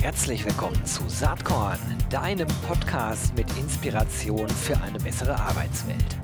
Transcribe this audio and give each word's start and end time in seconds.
Herzlich 0.00 0.46
willkommen 0.46 0.82
zu 0.86 1.06
Saatkorn, 1.08 1.78
deinem 2.08 2.48
Podcast 2.66 3.36
mit 3.36 3.46
Inspiration 3.58 4.48
für 4.48 4.80
eine 4.80 4.98
bessere 4.98 5.38
Arbeitswelt. 5.38 6.16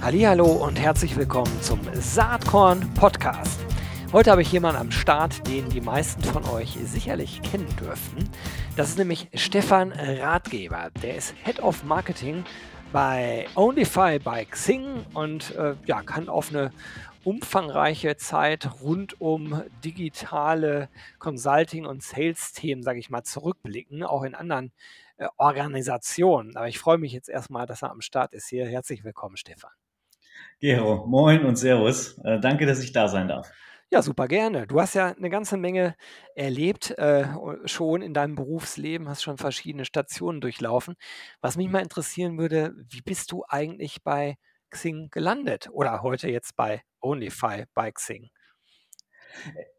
Hallo 0.00 0.46
und 0.46 0.76
herzlich 0.76 1.14
willkommen 1.14 1.60
zum 1.60 1.80
Saatkorn 1.92 2.80
Podcast. 2.94 3.60
Heute 4.14 4.30
habe 4.30 4.40
ich 4.40 4.50
jemanden 4.50 4.80
am 4.80 4.90
Start, 4.90 5.46
den 5.46 5.68
die 5.68 5.82
meisten 5.82 6.24
von 6.24 6.42
euch 6.46 6.78
sicherlich 6.84 7.42
kennen 7.42 7.68
dürften. 7.78 8.30
Das 8.76 8.88
ist 8.88 8.96
nämlich 8.96 9.28
Stefan 9.34 9.92
Ratgeber. 9.92 10.88
Der 11.02 11.16
ist 11.16 11.34
Head 11.44 11.62
of 11.62 11.84
Marketing 11.84 12.44
bei 12.92 13.46
Onlyfy 13.54 14.18
bei 14.18 14.44
Xing 14.44 15.04
und 15.14 15.54
äh, 15.56 15.74
ja, 15.86 16.02
kann 16.02 16.28
auf 16.28 16.50
eine 16.50 16.70
umfangreiche 17.24 18.16
Zeit 18.16 18.68
rund 18.80 19.20
um 19.20 19.62
digitale 19.84 20.88
Consulting- 21.18 21.86
und 21.86 22.02
Sales-Themen, 22.02 22.82
sage 22.82 22.98
ich 22.98 23.10
mal, 23.10 23.24
zurückblicken, 23.24 24.04
auch 24.04 24.22
in 24.22 24.34
anderen 24.34 24.72
äh, 25.16 25.26
Organisationen. 25.36 26.56
Aber 26.56 26.68
ich 26.68 26.78
freue 26.78 26.98
mich 26.98 27.12
jetzt 27.12 27.28
erstmal, 27.28 27.66
dass 27.66 27.82
er 27.82 27.90
am 27.90 28.00
Start 28.00 28.32
ist 28.32 28.48
hier. 28.48 28.66
Herzlich 28.66 29.02
willkommen, 29.02 29.36
Stefan. 29.36 29.72
Gero, 30.60 31.06
moin 31.06 31.44
und 31.44 31.56
Servus. 31.56 32.18
Äh, 32.24 32.38
danke, 32.40 32.66
dass 32.66 32.82
ich 32.82 32.92
da 32.92 33.08
sein 33.08 33.28
darf. 33.28 33.50
Ja, 33.92 34.02
super 34.02 34.26
gerne. 34.26 34.66
Du 34.66 34.80
hast 34.80 34.94
ja 34.94 35.14
eine 35.16 35.30
ganze 35.30 35.56
Menge 35.56 35.94
erlebt, 36.34 36.90
äh, 36.98 37.26
schon 37.66 38.02
in 38.02 38.14
deinem 38.14 38.34
Berufsleben, 38.34 39.08
hast 39.08 39.22
schon 39.22 39.38
verschiedene 39.38 39.84
Stationen 39.84 40.40
durchlaufen. 40.40 40.96
Was 41.40 41.56
mich 41.56 41.68
mal 41.68 41.82
interessieren 41.82 42.36
würde, 42.36 42.74
wie 42.88 43.02
bist 43.02 43.30
du 43.30 43.44
eigentlich 43.48 44.02
bei 44.02 44.38
Xing 44.70 45.08
gelandet 45.10 45.68
oder 45.70 46.02
heute 46.02 46.28
jetzt 46.28 46.56
bei 46.56 46.82
Onlyfy 47.00 47.66
bei 47.74 47.92
Xing? 47.92 48.28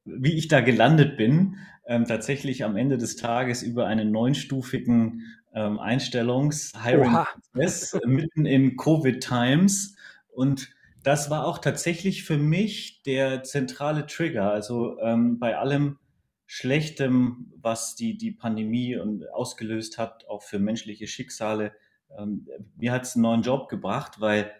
Wie 0.06 0.38
ich 0.38 0.48
da 0.48 0.62
gelandet 0.62 1.17
bin, 1.17 1.58
ähm, 1.86 2.06
tatsächlich 2.06 2.64
am 2.64 2.78
Ende 2.78 2.98
des 2.98 3.17
Tages 3.17 3.62
über 3.62 3.88
einen 3.88 4.12
neunstufigen 4.12 5.23
ähm, 5.54 5.80
Einstellungs-Hiring-Prozess 5.80 8.00
mitten 8.06 8.45
in 8.45 8.78
Covid-Times 8.78 9.98
und 10.30 10.77
das 11.08 11.30
war 11.30 11.46
auch 11.46 11.60
tatsächlich 11.60 12.26
für 12.26 12.38
mich 12.38 13.02
der 13.04 13.42
zentrale 13.44 14.08
Trigger. 14.08 14.52
Also 14.52 15.00
ähm, 15.00 15.40
bei 15.40 15.58
allem 15.58 16.00
Schlechtem, 16.46 17.54
was 17.56 17.96
die, 17.96 18.18
die 18.18 18.32
Pandemie 18.32 18.98
und 18.98 19.30
ausgelöst 19.32 19.98
hat, 19.98 20.28
auch 20.28 20.44
für 20.44 20.60
menschliche 20.60 21.08
Schicksale, 21.08 21.72
ähm, 22.18 22.46
mir 22.76 22.92
hat 22.92 23.04
es 23.04 23.16
einen 23.16 23.22
neuen 23.22 23.42
Job 23.42 23.70
gebracht, 23.70 24.20
weil 24.20 24.52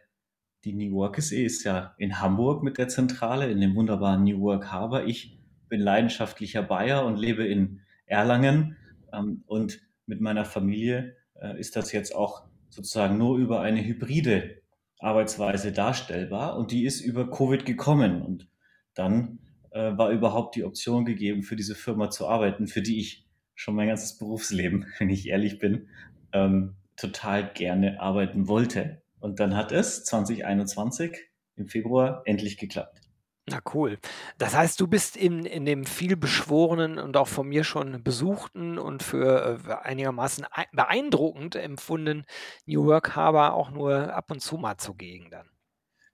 die 0.64 0.72
New 0.72 0.96
Work 0.96 1.22
SE 1.22 1.36
ist 1.36 1.66
ja 1.66 1.94
in 1.98 2.22
Hamburg 2.22 2.64
mit 2.64 2.78
der 2.78 2.88
Zentrale, 2.88 3.52
in 3.52 3.60
dem 3.60 3.76
wunderbaren 3.76 4.24
New 4.24 4.40
Work 4.40 4.72
Harbor. 4.72 5.04
Ich 5.04 5.38
bin 5.68 5.82
leidenschaftlicher 5.82 6.64
Bayer 6.64 7.06
und 7.06 7.18
lebe 7.18 7.46
in 7.46 7.82
Erlangen. 8.06 8.78
Ähm, 9.12 9.44
und 9.48 9.82
mit 10.06 10.22
meiner 10.22 10.46
Familie 10.46 11.18
äh, 11.42 11.60
ist 11.60 11.76
das 11.76 11.92
jetzt 11.92 12.16
auch 12.16 12.46
sozusagen 12.70 13.18
nur 13.18 13.38
über 13.38 13.60
eine 13.60 13.84
hybride 13.84 14.62
Arbeitsweise 15.00 15.72
darstellbar 15.72 16.58
und 16.58 16.72
die 16.72 16.86
ist 16.86 17.02
über 17.02 17.30
Covid 17.30 17.66
gekommen 17.66 18.22
und 18.22 18.48
dann 18.94 19.40
äh, 19.72 19.98
war 19.98 20.10
überhaupt 20.10 20.56
die 20.56 20.64
Option 20.64 21.06
gegeben, 21.06 21.44
für 21.44 21.56
diese 21.56 21.76
Firma 21.76 22.10
zu 22.10 22.28
arbeiten, 22.28 22.68
für 22.68 22.82
die 22.82 23.00
ich 23.00 23.26
schon 23.54 23.76
mein 23.76 23.88
ganzes 23.88 24.18
Berufsleben, 24.18 24.88
wenn 25.00 25.10
ich 25.10 25.28
ehrlich 25.28 25.60
bin, 25.60 25.88
ähm, 26.34 26.76
total 26.96 27.52
gerne 27.54 28.00
arbeiten 28.02 28.48
wollte. 28.48 29.02
Und 29.20 29.40
dann 29.40 29.56
hat 29.56 29.72
es 29.72 30.04
2021 30.06 31.18
im 31.56 31.68
Februar 31.68 32.22
endlich 32.26 32.58
geklappt. 32.58 33.07
Na 33.50 33.62
cool. 33.74 33.98
Das 34.38 34.58
heißt, 34.58 34.80
du 34.82 34.88
bist 34.88 35.16
in, 35.16 35.46
in 35.46 35.64
dem 35.64 35.86
viel 35.86 36.18
beschworenen 36.18 37.00
und 37.00 37.16
auch 37.16 37.30
von 37.30 37.48
mir 37.48 37.64
schon 37.64 38.04
besuchten 38.04 38.78
und 38.78 39.04
für 39.04 39.60
äh, 39.66 39.74
einigermaßen 39.88 40.46
beeindruckend 40.74 41.56
empfunden 41.56 42.26
New 42.66 42.86
Work 42.86 43.16
Harbor 43.16 43.54
auch 43.54 43.72
nur 43.72 44.14
ab 44.14 44.32
und 44.32 44.42
zu 44.42 44.58
mal 44.58 44.76
zugegen 44.76 45.30
dann. 45.32 45.48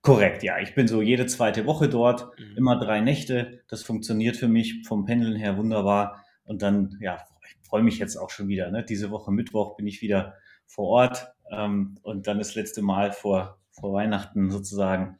Korrekt, 0.04 0.44
ja. 0.44 0.60
Ich 0.60 0.76
bin 0.76 0.88
so 0.88 1.02
jede 1.02 1.26
zweite 1.26 1.66
Woche 1.66 1.90
dort, 1.90 2.38
mhm. 2.38 2.58
immer 2.58 2.78
drei 2.78 3.02
Nächte. 3.02 3.64
Das 3.68 3.82
funktioniert 3.82 4.38
für 4.38 4.50
mich 4.50 4.86
vom 4.86 5.06
Pendeln 5.06 5.36
her 5.36 5.58
wunderbar. 5.58 6.24
Und 6.44 6.62
dann, 6.62 6.98
ja, 7.00 7.18
ich 7.48 7.68
freue 7.68 7.82
mich 7.82 7.98
jetzt 7.98 8.16
auch 8.16 8.30
schon 8.30 8.48
wieder. 8.48 8.70
Ne? 8.70 8.84
Diese 8.84 9.10
Woche 9.10 9.32
Mittwoch 9.32 9.76
bin 9.76 9.88
ich 9.88 10.04
wieder 10.04 10.36
vor 10.68 10.88
Ort 10.90 11.34
ähm, 11.50 11.98
und 12.04 12.28
dann 12.28 12.38
das 12.38 12.54
letzte 12.54 12.84
Mal 12.84 13.12
vor, 13.12 13.60
vor 13.72 13.94
Weihnachten 13.94 14.52
sozusagen 14.52 15.18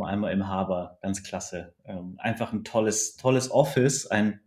nur 0.00 0.08
einmal 0.08 0.32
im 0.32 0.48
Haber, 0.48 0.98
ganz 1.02 1.22
klasse. 1.22 1.74
Ähm, 1.84 2.14
einfach 2.18 2.54
ein 2.54 2.64
tolles, 2.64 3.16
tolles 3.16 3.50
Office, 3.50 4.06
ein 4.06 4.40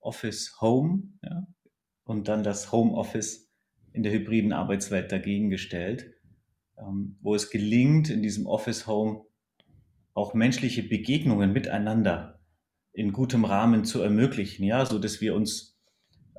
Office 0.00 0.60
Home, 0.60 1.04
ja, 1.22 1.46
und 2.04 2.26
dann 2.26 2.42
das 2.42 2.72
Home 2.72 2.92
Office 2.94 3.48
in 3.92 4.02
der 4.02 4.10
hybriden 4.10 4.52
Arbeitswelt 4.52 5.12
dagegen 5.12 5.48
gestellt, 5.48 6.12
ähm, 6.76 7.18
wo 7.20 7.36
es 7.36 7.50
gelingt, 7.50 8.10
in 8.10 8.20
diesem 8.20 8.46
Office 8.46 8.88
Home 8.88 9.26
auch 10.12 10.34
menschliche 10.34 10.82
Begegnungen 10.82 11.52
miteinander 11.52 12.40
in 12.92 13.12
gutem 13.12 13.44
Rahmen 13.44 13.84
zu 13.84 14.02
ermöglichen, 14.02 14.64
ja, 14.64 14.84
so 14.84 14.98
dass 14.98 15.20
wir 15.20 15.36
uns 15.36 15.78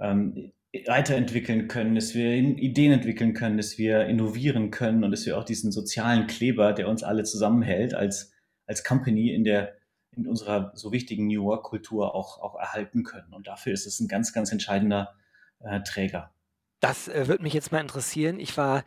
ähm, 0.01 0.51
weiterentwickeln 0.85 1.67
können, 1.67 1.95
dass 1.95 2.13
wir 2.13 2.31
Ideen 2.31 2.91
entwickeln 2.91 3.33
können, 3.33 3.57
dass 3.57 3.77
wir 3.77 4.05
innovieren 4.05 4.69
können 4.69 5.03
und 5.03 5.11
dass 5.11 5.25
wir 5.25 5.37
auch 5.37 5.43
diesen 5.43 5.71
sozialen 5.71 6.27
Kleber, 6.27 6.73
der 6.73 6.87
uns 6.87 7.03
alle 7.03 7.23
zusammenhält, 7.23 7.93
als, 7.93 8.31
als 8.67 8.83
Company 8.83 9.33
in 9.33 9.43
der, 9.43 9.75
in 10.15 10.27
unserer 10.27 10.71
so 10.75 10.91
wichtigen 10.91 11.27
New 11.27 11.43
Work 11.45 11.63
Kultur 11.63 12.13
auch, 12.13 12.39
auch 12.39 12.55
erhalten 12.55 13.03
können. 13.03 13.33
Und 13.33 13.47
dafür 13.47 13.73
ist 13.73 13.87
es 13.87 13.99
ein 13.99 14.07
ganz, 14.07 14.31
ganz 14.31 14.51
entscheidender 14.51 15.15
äh, 15.59 15.81
Träger. 15.81 16.31
Das 16.79 17.07
äh, 17.07 17.27
würde 17.27 17.43
mich 17.43 17.53
jetzt 17.53 17.71
mal 17.71 17.81
interessieren. 17.81 18.39
Ich 18.39 18.55
war 18.55 18.83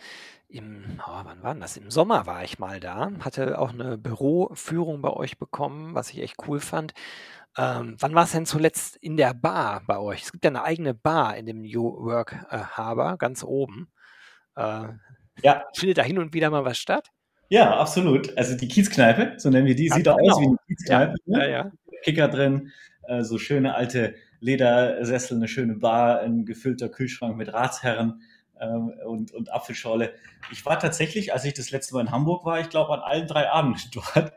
im, 0.53 1.01
oh, 1.07 1.21
wann 1.25 1.43
war 1.43 1.55
das? 1.55 1.77
Im 1.77 1.91
Sommer 1.91 2.27
war 2.27 2.45
ich 2.45 2.59
mal 2.59 2.79
da, 2.79 3.11
hatte 3.21 3.59
auch 3.59 3.73
eine 3.73 3.97
Büroführung 3.99 5.01
bei 5.01 5.11
euch 5.11 5.39
bekommen, 5.39 5.95
was 5.95 6.11
ich 6.11 6.21
echt 6.21 6.37
cool 6.47 6.61
fand. 6.61 6.93
Ähm, 7.57 7.97
wann 7.99 8.15
war 8.15 8.25
es 8.25 8.33
denn 8.33 8.47
zuletzt 8.47 8.97
in 8.97 9.17
der 9.17 9.35
Bar 9.35 9.83
bei 9.87 9.99
euch? 9.99 10.23
Es 10.23 10.33
gibt 10.33 10.45
ja 10.45 10.51
eine 10.51 10.63
eigene 10.63 10.95
Bar 10.95 11.37
in 11.37 11.47
dem 11.47 11.63
New 11.63 11.83
Work 11.83 12.47
äh, 12.51 12.59
Harbor, 12.59 13.19
ganz 13.19 13.43
oben. 13.45 13.91
Äh, 14.57 14.89
ja. 15.43 15.65
Findet 15.75 15.99
da 15.99 16.03
hin 16.03 16.19
und 16.19 16.35
wieder 16.35 16.51
mal 16.51 16.65
was 16.65 16.79
statt? 16.79 17.09
Ja, 17.49 17.77
absolut. 17.77 18.37
Also 18.37 18.57
die 18.57 18.69
Kiezkneipe, 18.69 19.35
so 19.37 19.51
nennen 19.51 19.67
wir 19.67 19.75
die, 19.75 19.89
sieht 19.89 20.09
auch 20.09 20.17
genau. 20.17 20.33
aus 20.33 20.41
wie 20.41 20.47
eine 20.47 20.57
Kiezkneipe. 20.67 21.15
Ja, 21.27 21.39
ne? 21.39 21.45
ja, 21.45 21.51
ja. 21.51 21.73
Kicker 22.03 22.29
drin, 22.29 22.73
äh, 23.09 23.23
so 23.23 23.39
schöne 23.39 23.75
alte 23.75 24.15
Ledersessel, 24.41 25.37
eine 25.37 25.49
schöne 25.49 25.77
Bar, 25.77 26.21
ein 26.21 26.45
gefüllter 26.45 26.89
Kühlschrank 26.89 27.37
mit 27.37 27.53
Ratsherren 27.53 28.23
und, 28.67 29.33
und 29.33 29.53
Apfelschorle. 29.53 30.13
Ich 30.51 30.65
war 30.65 30.79
tatsächlich, 30.79 31.33
als 31.33 31.45
ich 31.45 31.55
das 31.55 31.71
letzte 31.71 31.95
Mal 31.95 32.03
in 32.03 32.11
Hamburg 32.11 32.45
war, 32.45 32.61
ich 32.61 32.69
glaube 32.69 32.93
an 32.93 33.01
allen 33.01 33.27
drei 33.27 33.51
Abenden 33.51 33.83
dort. 33.93 34.33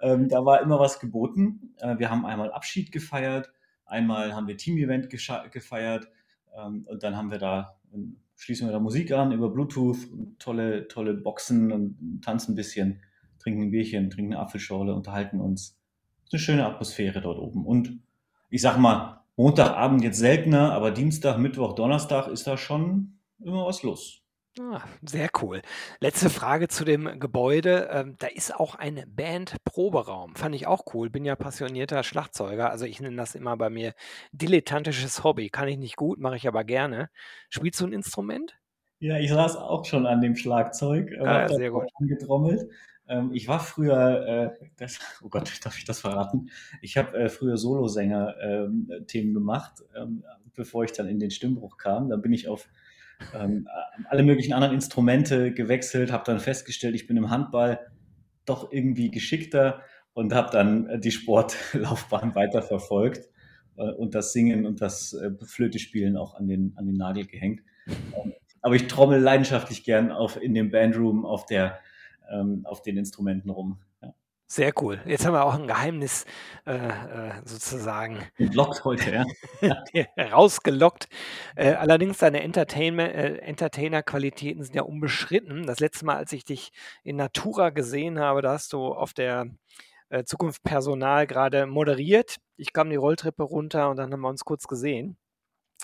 Ähm, 0.00 0.28
da 0.28 0.44
war 0.44 0.60
immer 0.60 0.78
was 0.78 1.00
geboten. 1.00 1.74
Äh, 1.78 1.98
wir 1.98 2.10
haben 2.10 2.24
einmal 2.24 2.52
Abschied 2.52 2.92
gefeiert, 2.92 3.52
einmal 3.84 4.34
haben 4.34 4.46
wir 4.46 4.56
Team-Event 4.56 5.10
gefeiert 5.10 6.08
ähm, 6.56 6.86
und 6.88 7.02
dann 7.02 7.16
haben 7.16 7.30
wir 7.30 7.38
da, 7.38 7.78
schließen 8.36 8.68
wir 8.68 8.72
da 8.72 8.78
Musik 8.78 9.12
an 9.12 9.32
über 9.32 9.50
Bluetooth, 9.50 9.98
tolle, 10.38 10.88
tolle 10.88 11.14
Boxen 11.14 11.72
und 11.72 12.20
tanzen 12.22 12.52
ein 12.52 12.56
bisschen, 12.56 13.00
trinken 13.38 13.62
ein 13.62 13.70
Bierchen, 13.70 14.10
trinken 14.10 14.34
eine 14.34 14.42
Apfelschorle, 14.42 14.94
unterhalten 14.94 15.40
uns. 15.40 15.76
ist 16.24 16.32
eine 16.32 16.40
schöne 16.40 16.66
Atmosphäre 16.66 17.20
dort 17.20 17.38
oben. 17.38 17.66
Und 17.66 17.98
ich 18.50 18.62
sag 18.62 18.78
mal, 18.78 19.24
Montagabend 19.36 20.02
jetzt 20.02 20.18
seltener, 20.18 20.72
aber 20.72 20.90
Dienstag, 20.90 21.38
Mittwoch, 21.38 21.74
Donnerstag 21.74 22.26
ist 22.26 22.46
da 22.46 22.56
schon 22.56 23.17
immer 23.40 23.66
was 23.66 23.82
los. 23.82 24.22
Ah, 24.60 24.82
sehr 25.02 25.28
cool. 25.40 25.62
Letzte 26.00 26.30
Frage 26.30 26.68
zu 26.68 26.84
dem 26.84 27.20
Gebäude. 27.20 27.88
Ähm, 27.92 28.16
da 28.18 28.26
ist 28.26 28.54
auch 28.54 28.74
ein 28.74 29.04
Band-Proberaum. 29.06 30.34
Fand 30.34 30.54
ich 30.54 30.66
auch 30.66 30.82
cool. 30.94 31.10
Bin 31.10 31.24
ja 31.24 31.36
passionierter 31.36 32.02
Schlagzeuger. 32.02 32.70
Also 32.70 32.84
ich 32.84 33.00
nenne 33.00 33.16
das 33.16 33.34
immer 33.34 33.56
bei 33.56 33.70
mir 33.70 33.94
dilettantisches 34.32 35.22
Hobby. 35.22 35.48
Kann 35.48 35.68
ich 35.68 35.78
nicht 35.78 35.96
gut, 35.96 36.18
mache 36.18 36.36
ich 36.36 36.48
aber 36.48 36.64
gerne. 36.64 37.10
Spielst 37.50 37.80
du 37.80 37.86
ein 37.86 37.92
Instrument? 37.92 38.58
Ja, 38.98 39.18
ich 39.18 39.30
saß 39.30 39.56
auch 39.56 39.84
schon 39.84 40.06
an 40.06 40.20
dem 40.20 40.34
Schlagzeug, 40.34 41.12
äh, 41.12 41.20
ah, 41.20 41.48
sehr 41.48 41.70
gut. 41.70 41.88
angetrommelt. 42.00 42.68
Ähm, 43.06 43.30
ich 43.32 43.46
war 43.46 43.60
früher, 43.60 44.26
äh, 44.60 44.66
das, 44.76 44.98
oh 45.22 45.28
Gott, 45.28 45.64
darf 45.64 45.78
ich 45.78 45.84
das 45.84 46.00
verraten? 46.00 46.50
Ich 46.82 46.96
habe 46.96 47.16
äh, 47.16 47.28
früher 47.28 47.56
Solosänger-Themen 47.56 49.28
ähm, 49.28 49.34
gemacht, 49.34 49.84
ähm, 49.94 50.24
bevor 50.54 50.82
ich 50.82 50.92
dann 50.92 51.06
in 51.06 51.20
den 51.20 51.30
Stimmbruch 51.30 51.76
kam. 51.76 52.08
Da 52.08 52.16
bin 52.16 52.32
ich 52.32 52.48
auf 52.48 52.68
ähm, 53.34 53.68
alle 54.08 54.22
möglichen 54.22 54.52
anderen 54.52 54.74
Instrumente 54.74 55.52
gewechselt, 55.52 56.12
habe 56.12 56.24
dann 56.24 56.40
festgestellt, 56.40 56.94
ich 56.94 57.06
bin 57.06 57.16
im 57.16 57.30
Handball 57.30 57.80
doch 58.44 58.72
irgendwie 58.72 59.10
geschickter 59.10 59.82
und 60.14 60.34
habe 60.34 60.50
dann 60.50 60.88
äh, 60.88 60.98
die 60.98 61.10
Sportlaufbahn 61.10 62.34
weiterverfolgt 62.34 63.28
äh, 63.76 63.90
und 63.92 64.14
das 64.14 64.32
Singen 64.32 64.66
und 64.66 64.80
das 64.80 65.12
äh, 65.12 65.30
Flötespielen 65.44 66.16
auch 66.16 66.34
an 66.34 66.46
den, 66.48 66.72
an 66.76 66.86
den 66.86 66.96
Nagel 66.96 67.26
gehängt. 67.26 67.62
Ähm, 67.86 68.32
aber 68.60 68.74
ich 68.74 68.86
trommel 68.86 69.20
leidenschaftlich 69.20 69.84
gern 69.84 70.10
auf, 70.10 70.40
in 70.40 70.54
dem 70.54 70.70
Bandroom 70.70 71.24
auf 71.24 71.46
der, 71.46 71.78
ähm, 72.30 72.62
auf 72.64 72.82
den 72.82 72.96
Instrumenten 72.96 73.50
rum. 73.50 73.78
Sehr 74.50 74.72
cool. 74.80 74.98
Jetzt 75.04 75.26
haben 75.26 75.34
wir 75.34 75.44
auch 75.44 75.54
ein 75.54 75.66
Geheimnis 75.66 76.24
äh, 76.66 76.74
äh 76.74 77.32
sozusagen 77.44 78.24
entlockt 78.38 78.82
heute, 78.82 79.26
ja. 79.60 80.06
rausgelockt. 80.32 81.06
Äh, 81.54 81.74
allerdings 81.74 82.16
deine 82.16 82.40
äh, 82.40 83.38
Entertainer-Qualitäten 83.40 84.62
sind 84.62 84.74
ja 84.74 84.82
unbeschritten. 84.82 85.66
Das 85.66 85.80
letzte 85.80 86.06
Mal, 86.06 86.16
als 86.16 86.32
ich 86.32 86.46
dich 86.46 86.72
in 87.04 87.16
Natura 87.16 87.68
gesehen 87.68 88.18
habe, 88.18 88.40
da 88.40 88.52
hast 88.52 88.72
du 88.72 88.86
auf 88.94 89.12
der 89.12 89.48
äh, 90.08 90.24
Zukunft 90.24 90.62
Personal 90.62 91.26
gerade 91.26 91.66
moderiert. 91.66 92.36
Ich 92.56 92.72
kam 92.72 92.88
die 92.88 92.96
Rolltreppe 92.96 93.42
runter 93.42 93.90
und 93.90 93.96
dann 93.98 94.10
haben 94.10 94.22
wir 94.22 94.30
uns 94.30 94.46
kurz 94.46 94.66
gesehen. 94.66 95.18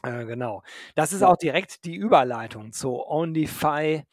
Äh, 0.03 0.25
genau. 0.25 0.63
Das 0.95 1.13
ist 1.13 1.23
auch 1.23 1.37
direkt 1.37 1.85
die 1.85 1.97
Überleitung 1.97 2.73
zu 2.73 3.07
OnlyFi 3.07 4.05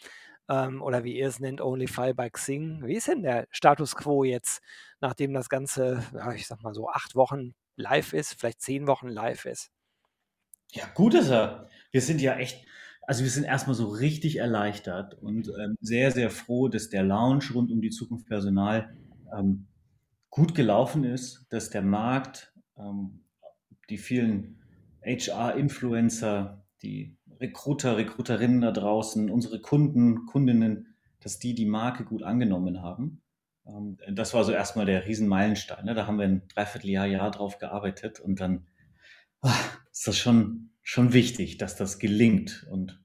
ähm, 0.52 0.82
oder 0.82 1.04
wie 1.04 1.18
ihr 1.18 1.28
es 1.28 1.40
nennt, 1.40 1.62
OnlyFi 1.62 2.14
by 2.14 2.30
Xing. 2.30 2.86
Wie 2.86 2.96
ist 2.96 3.08
denn 3.08 3.24
der 3.24 3.48
Status 3.52 3.96
quo 3.96 4.24
jetzt, 4.24 4.62
nachdem 5.00 5.34
das 5.34 5.50
Ganze, 5.50 6.04
ja, 6.14 6.34
ich 6.34 6.46
sag 6.48 6.62
mal 6.62 6.74
so, 6.74 6.90
acht 6.90 7.16
Wochen 7.16 7.54
live 7.78 8.14
ist, 8.14 8.34
vielleicht 8.34 8.62
zehn 8.62 8.86
Wochen 8.86 9.08
live 9.08 9.46
ist? 9.46 9.72
Ja, 10.72 10.86
gut 10.94 11.14
ist 11.14 11.30
er. 11.30 11.70
Wir 11.92 12.02
sind 12.02 12.22
ja 12.22 12.36
echt, 12.36 12.66
also 13.04 13.24
wir 13.24 13.30
sind 13.30 13.46
erstmal 13.46 13.76
so 13.76 13.88
richtig 13.90 14.38
erleichtert 14.38 15.14
und 15.16 15.48
ähm, 15.48 15.78
sehr, 15.80 16.12
sehr 16.12 16.30
froh, 16.30 16.68
dass 16.68 16.90
der 16.90 17.04
Lounge 17.04 17.46
rund 17.54 17.72
um 17.72 17.82
die 17.82 17.90
Zukunft 17.90 18.28
Personal 18.28 18.94
ähm, 19.34 19.68
gut 20.30 20.54
gelaufen 20.54 21.04
ist, 21.04 21.46
dass 21.50 21.70
der 21.70 21.82
Markt, 21.82 22.54
ähm, 22.78 23.24
die 23.90 23.98
vielen 23.98 24.62
HR-Influencer, 25.04 26.66
die 26.82 27.18
Recruiter, 27.42 27.98
Recruiterinnen 27.98 28.62
da 28.62 28.72
draußen, 28.72 29.30
unsere 29.30 29.60
Kunden, 29.60 30.28
Kundinnen, 30.28 30.96
dass 31.20 31.40
die 31.40 31.56
die 31.56 31.66
Marke 31.66 32.06
gut 32.06 32.24
angenommen 32.24 32.82
haben. 32.82 33.22
Ähm, 33.66 33.98
das 34.14 34.34
war 34.34 34.44
so 34.44 34.52
erstmal 34.52 34.86
der 34.86 35.06
Riesenmeilenstein. 35.06 35.86
Ne? 35.86 35.94
Da 35.94 36.08
haben 36.08 36.18
wir 36.18 36.26
ein 36.26 36.48
Dreivierteljahr, 36.48 37.08
Jahr 37.08 37.32
drauf 37.32 37.58
gearbeitet 37.58 38.20
und 38.20 38.40
dann 38.40 38.68
ach, 39.42 39.80
ist 39.92 40.08
das 40.08 40.18
schon, 40.18 40.70
schon 40.82 41.14
wichtig, 41.14 41.58
dass 41.58 41.76
das 41.76 42.00
gelingt. 42.00 42.68
Und 42.70 43.04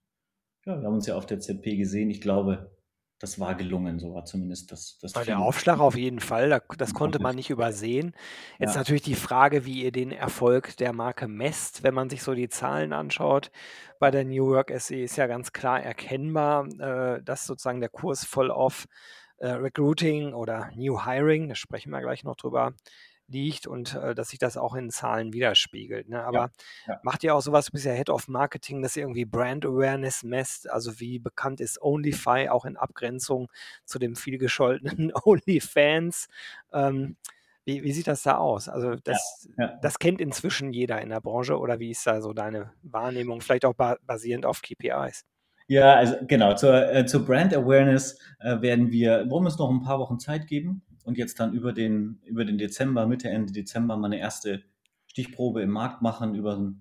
ja, 0.64 0.80
wir 0.80 0.86
haben 0.86 0.94
uns 0.94 1.06
ja 1.06 1.16
auf 1.16 1.26
der 1.26 1.40
ZP 1.40 1.76
gesehen. 1.76 2.10
Ich 2.10 2.20
glaube, 2.20 2.75
das 3.18 3.40
war 3.40 3.54
gelungen, 3.54 3.98
so 3.98 4.14
war 4.14 4.24
zumindest 4.24 4.72
das. 4.72 4.98
das 5.00 5.12
der 5.12 5.38
Aufschlag 5.38 5.80
auf 5.80 5.96
jeden 5.96 6.20
Fall, 6.20 6.60
das 6.76 6.92
konnte 6.92 7.18
man 7.18 7.34
nicht 7.36 7.48
übersehen. 7.48 8.14
Jetzt 8.58 8.74
ja. 8.74 8.80
natürlich 8.80 9.02
die 9.02 9.14
Frage, 9.14 9.64
wie 9.64 9.84
ihr 9.84 9.92
den 9.92 10.12
Erfolg 10.12 10.76
der 10.76 10.92
Marke 10.92 11.26
messt, 11.26 11.82
wenn 11.82 11.94
man 11.94 12.10
sich 12.10 12.22
so 12.22 12.34
die 12.34 12.48
Zahlen 12.48 12.92
anschaut. 12.92 13.50
Bei 13.98 14.10
der 14.10 14.24
New 14.24 14.52
York 14.52 14.70
SE 14.78 14.96
ist 14.96 15.16
ja 15.16 15.26
ganz 15.26 15.52
klar 15.52 15.82
erkennbar, 15.82 16.66
äh, 16.78 17.22
dass 17.22 17.46
sozusagen 17.46 17.80
der 17.80 17.88
Kurs 17.88 18.24
voll 18.24 18.50
auf 18.50 18.86
äh, 19.38 19.48
Recruiting 19.48 20.34
oder 20.34 20.70
New 20.74 21.04
Hiring, 21.04 21.48
da 21.48 21.54
sprechen 21.54 21.90
wir 21.90 22.00
gleich 22.00 22.22
noch 22.24 22.36
drüber, 22.36 22.74
liegt 23.28 23.66
und 23.66 23.94
äh, 23.94 24.14
dass 24.14 24.28
sich 24.28 24.38
das 24.38 24.56
auch 24.56 24.74
in 24.74 24.90
Zahlen 24.90 25.32
widerspiegelt. 25.32 26.08
Ne? 26.08 26.22
Aber 26.22 26.50
ja, 26.86 26.94
ja. 26.94 27.00
macht 27.02 27.24
ihr 27.24 27.34
auch 27.34 27.40
sowas 27.40 27.70
bisher 27.70 27.94
Head 27.94 28.10
of 28.10 28.28
Marketing, 28.28 28.82
dass 28.82 28.96
ihr 28.96 29.02
irgendwie 29.02 29.24
Brand 29.24 29.64
Awareness 29.64 30.22
messt? 30.22 30.70
Also 30.70 31.00
wie 31.00 31.18
bekannt 31.18 31.60
ist 31.60 31.80
OnlyFi 31.82 32.48
auch 32.48 32.64
in 32.64 32.76
Abgrenzung 32.76 33.48
zu 33.84 33.98
dem 33.98 34.16
vielgescholtenen 34.16 35.12
OnlyFans? 35.24 36.28
Ähm, 36.72 37.16
wie, 37.64 37.82
wie, 37.82 37.92
sieht 37.92 38.06
das 38.06 38.22
da 38.22 38.36
aus? 38.36 38.68
Also 38.68 38.94
das, 38.94 39.48
ja, 39.58 39.76
das 39.82 39.98
kennt 39.98 40.20
inzwischen 40.20 40.72
jeder 40.72 41.02
in 41.02 41.08
der 41.08 41.20
Branche 41.20 41.58
oder 41.58 41.80
wie 41.80 41.90
ist 41.90 42.06
da 42.06 42.20
so 42.20 42.32
deine 42.32 42.72
Wahrnehmung, 42.82 43.40
vielleicht 43.40 43.64
auch 43.64 43.74
ba 43.74 43.96
basierend 44.06 44.46
auf 44.46 44.62
KPIs? 44.62 45.24
Ja, 45.68 45.94
also 45.94 46.14
genau, 46.28 46.54
zur, 46.54 46.94
äh, 46.94 47.06
zur 47.06 47.26
Brand 47.26 47.52
Awareness 47.52 48.20
äh, 48.38 48.60
werden 48.60 48.92
wir, 48.92 49.28
wollen 49.28 49.42
wir 49.42 49.48
uns 49.48 49.58
noch 49.58 49.68
ein 49.68 49.82
paar 49.82 49.98
Wochen 49.98 50.20
Zeit 50.20 50.46
geben 50.46 50.85
und 51.06 51.16
jetzt 51.18 51.38
dann 51.38 51.54
über 51.54 51.72
den, 51.72 52.20
über 52.24 52.44
den 52.44 52.58
Dezember, 52.58 53.06
Mitte, 53.06 53.30
Ende 53.30 53.52
Dezember 53.52 53.96
mal 53.96 54.06
eine 54.06 54.18
erste 54.18 54.64
Stichprobe 55.06 55.62
im 55.62 55.70
Markt 55.70 56.02
machen, 56.02 56.34
über, 56.34 56.72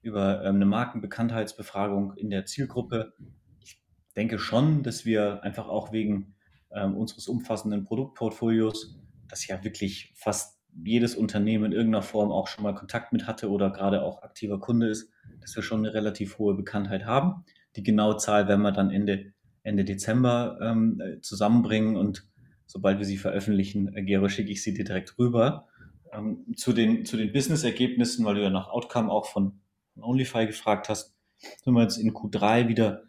über 0.00 0.42
ähm, 0.44 0.56
eine 0.56 0.64
Markenbekanntheitsbefragung 0.64 2.14
in 2.14 2.30
der 2.30 2.46
Zielgruppe. 2.46 3.12
Ich 3.60 3.78
denke 4.16 4.38
schon, 4.38 4.82
dass 4.82 5.04
wir 5.04 5.44
einfach 5.44 5.68
auch 5.68 5.92
wegen 5.92 6.34
ähm, 6.72 6.96
unseres 6.96 7.28
umfassenden 7.28 7.84
Produktportfolios, 7.84 8.98
das 9.28 9.46
ja 9.46 9.62
wirklich 9.62 10.14
fast 10.16 10.58
jedes 10.82 11.14
Unternehmen 11.14 11.66
in 11.66 11.72
irgendeiner 11.72 12.02
Form 12.02 12.32
auch 12.32 12.48
schon 12.48 12.64
mal 12.64 12.74
Kontakt 12.74 13.12
mit 13.12 13.26
hatte 13.26 13.50
oder 13.50 13.70
gerade 13.70 14.02
auch 14.02 14.22
aktiver 14.22 14.58
Kunde 14.58 14.88
ist, 14.88 15.12
dass 15.42 15.54
wir 15.54 15.62
schon 15.62 15.80
eine 15.80 15.92
relativ 15.92 16.38
hohe 16.38 16.54
Bekanntheit 16.54 17.04
haben. 17.04 17.44
Die 17.76 17.82
genaue 17.82 18.16
Zahl 18.16 18.48
werden 18.48 18.62
wir 18.62 18.72
dann 18.72 18.90
Ende, 18.90 19.34
Ende 19.62 19.84
Dezember 19.84 20.58
ähm, 20.62 21.18
zusammenbringen 21.20 21.96
und 21.96 22.26
sobald 22.66 22.98
wir 22.98 23.06
sie 23.06 23.16
veröffentlichen, 23.16 23.94
äh, 23.94 24.02
Gero, 24.02 24.28
schicke 24.28 24.50
ich 24.50 24.62
sie 24.62 24.74
dir 24.74 24.84
direkt 24.84 25.18
rüber. 25.18 25.66
Ähm, 26.12 26.44
zu 26.56 26.72
den, 26.72 27.04
zu 27.04 27.16
den 27.16 27.32
Business-Ergebnissen, 27.32 28.24
weil 28.24 28.34
du 28.34 28.42
ja 28.42 28.50
nach 28.50 28.68
Outcome 28.68 29.10
auch 29.10 29.26
von, 29.26 29.60
OnlyFi 29.98 30.46
gefragt 30.46 30.88
hast, 30.88 31.16
sind 31.38 31.74
wir 31.74 31.82
jetzt 31.82 31.96
in 31.96 32.12
Q3 32.12 32.68
wieder 32.68 33.02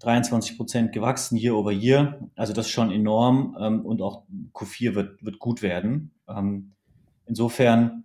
23 0.00 0.56
Prozent 0.56 0.92
gewachsen, 0.92 1.36
year 1.36 1.56
over 1.56 1.72
year. 1.72 2.28
Also 2.36 2.52
das 2.52 2.66
ist 2.66 2.72
schon 2.72 2.90
enorm 2.90 3.56
ähm, 3.58 3.84
und 3.84 4.02
auch 4.02 4.24
Q4 4.52 4.94
wird, 4.94 5.24
wird 5.24 5.38
gut 5.38 5.62
werden. 5.62 6.12
Ähm, 6.28 6.74
insofern 7.26 8.04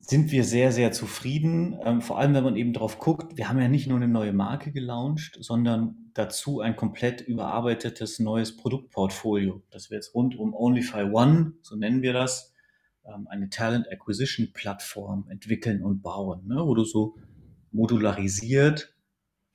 sind 0.00 0.32
wir 0.32 0.44
sehr, 0.44 0.72
sehr 0.72 0.92
zufrieden. 0.92 1.78
Ähm, 1.84 2.00
vor 2.00 2.18
allem, 2.18 2.34
wenn 2.34 2.44
man 2.44 2.56
eben 2.56 2.72
drauf 2.72 2.98
guckt, 2.98 3.36
wir 3.36 3.48
haben 3.48 3.60
ja 3.60 3.68
nicht 3.68 3.86
nur 3.86 3.96
eine 3.96 4.08
neue 4.08 4.32
Marke 4.32 4.72
gelauncht, 4.72 5.36
sondern 5.40 6.10
dazu 6.14 6.60
ein 6.60 6.74
komplett 6.74 7.20
überarbeitetes 7.20 8.18
neues 8.18 8.56
Produktportfolio, 8.56 9.62
das 9.70 9.90
wir 9.90 9.96
jetzt 9.96 10.14
rund 10.14 10.36
um 10.36 10.54
OnlyFi 10.54 11.04
One, 11.12 11.52
so 11.62 11.76
nennen 11.76 12.02
wir 12.02 12.12
das, 12.12 12.54
ähm, 13.06 13.28
eine 13.28 13.50
Talent 13.50 13.86
Acquisition 13.92 14.52
Plattform 14.52 15.26
entwickeln 15.28 15.82
und 15.82 16.02
bauen, 16.02 16.46
ne, 16.46 16.56
wo 16.64 16.74
du 16.74 16.84
so 16.84 17.16
modularisiert 17.70 18.94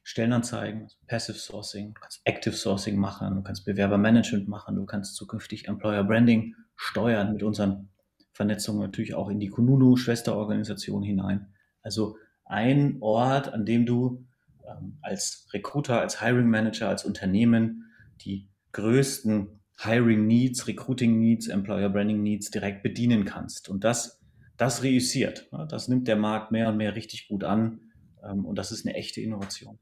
Stellenanzeigen, 0.03 0.83
also 0.83 0.97
Passive 1.07 1.37
Sourcing, 1.37 1.95
du 1.95 1.99
kannst 1.99 2.21
Active 2.25 2.55
Sourcing 2.55 2.97
machen, 2.97 3.35
du 3.35 3.41
kannst 3.41 3.65
Bewerbermanagement 3.65 4.47
machen, 4.47 4.75
du 4.75 4.85
kannst 4.85 5.15
zukünftig 5.15 5.67
Employer 5.67 6.03
Branding 6.03 6.55
steuern 6.75 7.33
mit 7.33 7.41
unseren 7.41 7.89
Vernetzung 8.35 8.79
natürlich 8.79 9.15
auch 9.15 9.29
in 9.29 9.39
die 9.39 9.47
Kununu-Schwesterorganisation 9.47 11.01
hinein. 11.01 11.47
Also 11.81 12.17
ein 12.43 12.97
Ort, 12.99 13.53
an 13.53 13.65
dem 13.65 13.85
du 13.85 14.25
ähm, 14.67 14.97
als 15.01 15.47
Recruiter, 15.53 16.01
als 16.01 16.21
Hiring 16.21 16.49
Manager, 16.49 16.89
als 16.89 17.05
Unternehmen 17.05 17.85
die 18.21 18.49
größten 18.73 19.61
Hiring 19.79 20.27
Needs, 20.27 20.67
Recruiting 20.67 21.17
Needs, 21.17 21.47
Employer 21.47 21.89
Branding 21.89 22.23
Needs 22.23 22.51
direkt 22.51 22.83
bedienen 22.83 23.23
kannst. 23.23 23.69
Und 23.69 23.85
das, 23.85 24.21
das 24.57 24.83
reüssiert. 24.83 25.49
Das 25.69 25.87
nimmt 25.87 26.09
der 26.09 26.17
Markt 26.17 26.51
mehr 26.51 26.67
und 26.67 26.77
mehr 26.77 26.93
richtig 26.95 27.29
gut 27.29 27.45
an. 27.45 27.79
Ähm, 28.21 28.45
und 28.45 28.57
das 28.57 28.73
ist 28.73 28.85
eine 28.85 28.95
echte 28.95 29.21
Innovation. 29.21 29.79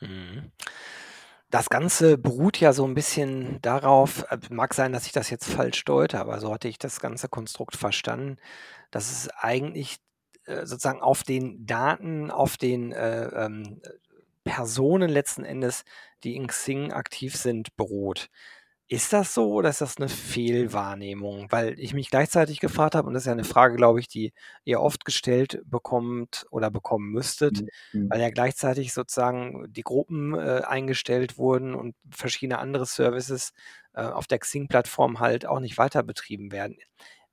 Mhm. 0.00 0.52
Das 1.50 1.68
Ganze 1.68 2.18
beruht 2.18 2.58
ja 2.58 2.72
so 2.72 2.84
ein 2.84 2.94
bisschen 2.94 3.60
darauf 3.62 4.24
äh, 4.30 4.38
mag 4.50 4.74
sein, 4.74 4.92
dass 4.92 5.06
ich 5.06 5.12
das 5.12 5.30
jetzt 5.30 5.46
falsch 5.46 5.84
deute, 5.84 6.18
aber 6.20 6.40
so 6.40 6.52
hatte 6.52 6.68
ich 6.68 6.78
das 6.78 7.00
ganze 7.00 7.28
Konstrukt 7.28 7.76
verstanden, 7.76 8.36
dass 8.90 9.10
es 9.12 9.28
eigentlich, 9.30 9.98
äh, 10.46 10.66
sozusagen 10.66 11.00
auf 11.00 11.22
den 11.22 11.64
Daten, 11.66 12.30
auf 12.30 12.56
den, 12.56 12.92
äh, 12.92 13.26
ähm, 13.26 13.80
Personen 14.44 15.10
letzten 15.10 15.44
Endes, 15.44 15.84
die 16.24 16.36
in 16.36 16.46
Xing 16.48 16.92
aktiv 16.92 17.36
sind, 17.36 17.76
beruht. 17.76 18.30
Ist 18.88 19.12
das 19.12 19.34
so 19.34 19.52
oder 19.52 19.70
ist 19.70 19.80
das 19.80 19.96
eine 19.96 20.08
Fehlwahrnehmung? 20.08 21.50
Weil 21.50 21.78
ich 21.80 21.92
mich 21.92 22.08
gleichzeitig 22.08 22.60
gefragt 22.60 22.94
habe, 22.94 23.08
und 23.08 23.14
das 23.14 23.24
ist 23.24 23.26
ja 23.26 23.32
eine 23.32 23.42
Frage, 23.42 23.74
glaube 23.74 23.98
ich, 23.98 24.06
die 24.06 24.32
ihr 24.64 24.80
oft 24.80 25.04
gestellt 25.04 25.60
bekommt 25.64 26.46
oder 26.50 26.70
bekommen 26.70 27.10
müsstet, 27.10 27.62
mhm. 27.92 28.02
mhm. 28.02 28.10
weil 28.10 28.20
ja 28.20 28.30
gleichzeitig 28.30 28.92
sozusagen 28.92 29.66
die 29.72 29.82
Gruppen 29.82 30.34
äh, 30.34 30.62
eingestellt 30.64 31.36
wurden 31.36 31.74
und 31.74 31.96
verschiedene 32.10 32.60
andere 32.60 32.86
Services 32.86 33.52
äh, 33.94 34.02
auf 34.02 34.28
der 34.28 34.38
Xing-Plattform 34.38 35.18
halt 35.18 35.46
auch 35.46 35.58
nicht 35.58 35.78
weiter 35.78 36.04
betrieben 36.04 36.52
werden. 36.52 36.76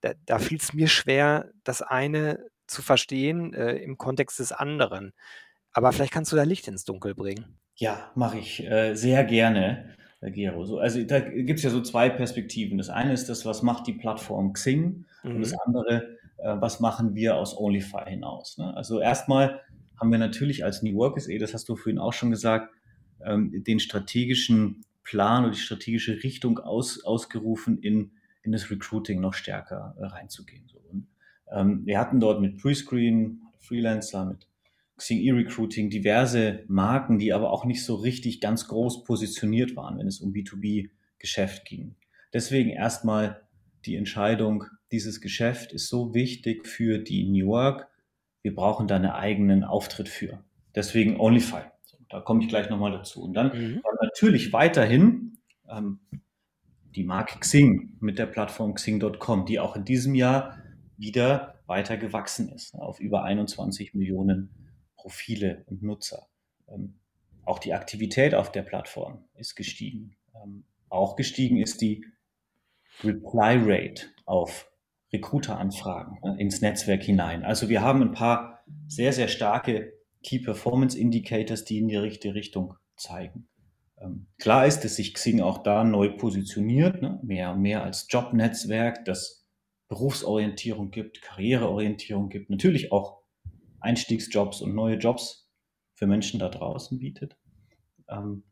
Da, 0.01 0.13
da 0.25 0.39
fiel 0.39 0.57
es 0.57 0.73
mir 0.73 0.87
schwer, 0.87 1.51
das 1.63 1.83
eine 1.83 2.43
zu 2.65 2.81
verstehen 2.81 3.53
äh, 3.53 3.75
im 3.75 3.99
Kontext 3.99 4.39
des 4.39 4.53
anderen. 4.53 5.13
Aber 5.71 5.91
vielleicht 5.91 6.13
kannst 6.13 6.31
du 6.31 6.35
da 6.35 6.43
Licht 6.43 6.67
ins 6.67 6.83
Dunkel 6.83 7.13
bringen. 7.13 7.59
Ja, 7.75 8.11
mache 8.15 8.39
ich 8.39 8.63
äh, 8.63 8.95
sehr 8.95 9.23
gerne. 9.23 9.95
Gero. 10.31 10.65
So, 10.65 10.79
also 10.79 11.03
da 11.03 11.19
gibt 11.19 11.59
es 11.59 11.63
ja 11.63 11.69
so 11.69 11.81
zwei 11.81 12.09
Perspektiven. 12.09 12.77
Das 12.77 12.89
eine 12.89 13.13
ist 13.13 13.29
das, 13.29 13.45
was 13.45 13.61
macht 13.61 13.87
die 13.87 13.93
Plattform 13.93 14.53
Xing 14.53 15.05
mhm. 15.23 15.35
und 15.35 15.41
das 15.41 15.51
mhm. 15.51 15.57
andere, 15.65 16.17
äh, 16.37 16.55
was 16.59 16.79
machen 16.79 17.15
wir 17.15 17.35
aus 17.35 17.57
OnlyFi 17.57 18.09
hinaus. 18.09 18.57
Ne? 18.57 18.75
Also 18.75 18.99
erstmal 18.99 19.61
haben 19.99 20.11
wir 20.11 20.19
natürlich 20.19 20.63
als 20.63 20.83
New 20.83 20.95
Work 20.95 21.19
SE, 21.19 21.37
das 21.37 21.53
hast 21.53 21.69
du 21.69 21.75
vorhin 21.75 21.99
auch 21.99 22.13
schon 22.13 22.29
gesagt, 22.29 22.73
ähm, 23.25 23.63
den 23.63 23.79
strategischen 23.79 24.85
Plan 25.03 25.43
oder 25.43 25.53
die 25.53 25.59
strategische 25.59 26.23
Richtung 26.23 26.59
aus, 26.59 27.03
ausgerufen, 27.03 27.79
in, 27.79 28.11
in 28.43 28.51
das 28.51 28.69
Recruiting 28.69 29.19
noch 29.19 29.33
stärker 29.33 29.95
äh, 29.97 30.05
reinzugehen. 30.05 30.67
So. 30.67 30.79
Und, 30.91 31.07
ähm, 31.51 31.85
wir 31.85 31.99
hatten 31.99 32.19
dort 32.19 32.41
mit 32.41 32.57
Prescreen, 32.61 33.41
Freelancer, 33.59 34.25
mit 34.25 34.47
Xing 34.97 35.19
E-Recruiting 35.19 35.89
diverse 35.89 36.63
Marken, 36.67 37.17
die 37.17 37.33
aber 37.33 37.51
auch 37.51 37.65
nicht 37.65 37.83
so 37.83 37.95
richtig 37.95 38.41
ganz 38.41 38.67
groß 38.67 39.03
positioniert 39.03 39.75
waren, 39.75 39.97
wenn 39.97 40.07
es 40.07 40.19
um 40.19 40.33
B2B 40.33 40.89
Geschäft 41.17 41.65
ging. 41.65 41.95
Deswegen 42.33 42.69
erstmal 42.69 43.41
die 43.85 43.95
Entscheidung, 43.95 44.65
dieses 44.91 45.21
Geschäft 45.21 45.73
ist 45.73 45.87
so 45.87 46.13
wichtig 46.13 46.67
für 46.67 46.99
die 46.99 47.29
New 47.29 47.47
Work, 47.47 47.87
wir 48.41 48.53
brauchen 48.53 48.87
da 48.87 48.97
einen 48.97 49.11
eigenen 49.11 49.63
Auftritt 49.63 50.09
für. 50.09 50.43
Deswegen 50.75 51.19
OnlyFi. 51.19 51.61
Da 52.09 52.19
komme 52.19 52.43
ich 52.43 52.49
gleich 52.49 52.69
nochmal 52.69 52.91
dazu. 52.91 53.23
Und 53.23 53.33
dann 53.33 53.57
mhm. 53.57 53.81
natürlich 54.01 54.53
weiterhin 54.53 55.37
ähm, 55.69 55.99
die 56.95 57.03
Marke 57.03 57.39
Xing 57.39 57.97
mit 57.99 58.19
der 58.19 58.25
Plattform 58.25 58.75
Xing.com, 58.75 59.45
die 59.45 59.59
auch 59.59 59.75
in 59.75 59.85
diesem 59.85 60.13
Jahr 60.13 60.57
wieder 60.97 61.61
weiter 61.65 61.97
gewachsen 61.97 62.49
ist, 62.49 62.75
auf 62.75 62.99
über 62.99 63.23
21 63.23 63.93
Millionen 63.93 64.49
Profile 65.03 65.65
und 65.67 65.83
Nutzer. 65.83 66.29
Ähm, 66.69 66.99
auch 67.43 67.59
die 67.59 67.73
Aktivität 67.73 68.33
auf 68.33 68.53
der 68.53 68.61
Plattform 68.61 69.25
ist 69.35 69.55
gestiegen. 69.55 70.15
Ähm, 70.33 70.63
auch 70.87 71.17
gestiegen 71.17 71.57
ist 71.57 71.81
die 71.81 72.05
Reply 73.03 73.57
Rate 73.59 74.05
auf 74.25 74.71
Recruiter-Anfragen 75.11 76.19
äh, 76.23 76.41
ins 76.41 76.61
Netzwerk 76.61 77.03
hinein. 77.03 77.43
Also 77.43 77.67
wir 77.67 77.81
haben 77.81 78.01
ein 78.01 78.13
paar 78.13 78.63
sehr, 78.87 79.11
sehr 79.11 79.27
starke 79.27 79.91
Key 80.23 80.39
Performance 80.39 80.97
Indicators, 80.97 81.65
die 81.65 81.79
in 81.79 81.89
die 81.89 81.97
richtige 81.97 82.33
Richtung 82.33 82.75
zeigen. 82.95 83.49
Ähm, 83.99 84.27
klar 84.39 84.65
ist, 84.65 84.85
dass 84.85 84.95
sich 84.95 85.13
Xing 85.13 85.41
auch 85.41 85.63
da 85.63 85.83
neu 85.83 86.15
positioniert, 86.15 87.01
ne? 87.01 87.19
mehr 87.23 87.51
und 87.51 87.61
mehr 87.61 87.83
als 87.83 88.07
Jobnetzwerk, 88.09 89.03
das 89.03 89.45
Berufsorientierung 89.89 90.91
gibt, 90.91 91.21
Karriereorientierung 91.21 92.29
gibt, 92.29 92.49
natürlich 92.49 92.93
auch 92.93 93.22
Einstiegsjobs 93.83 94.61
und 94.61 94.73
neue 94.73 94.97
Jobs 94.97 95.49
für 95.93 96.07
Menschen 96.07 96.39
da 96.39 96.49
draußen 96.49 96.99
bietet. 96.99 97.37
Ähm, 98.09 98.43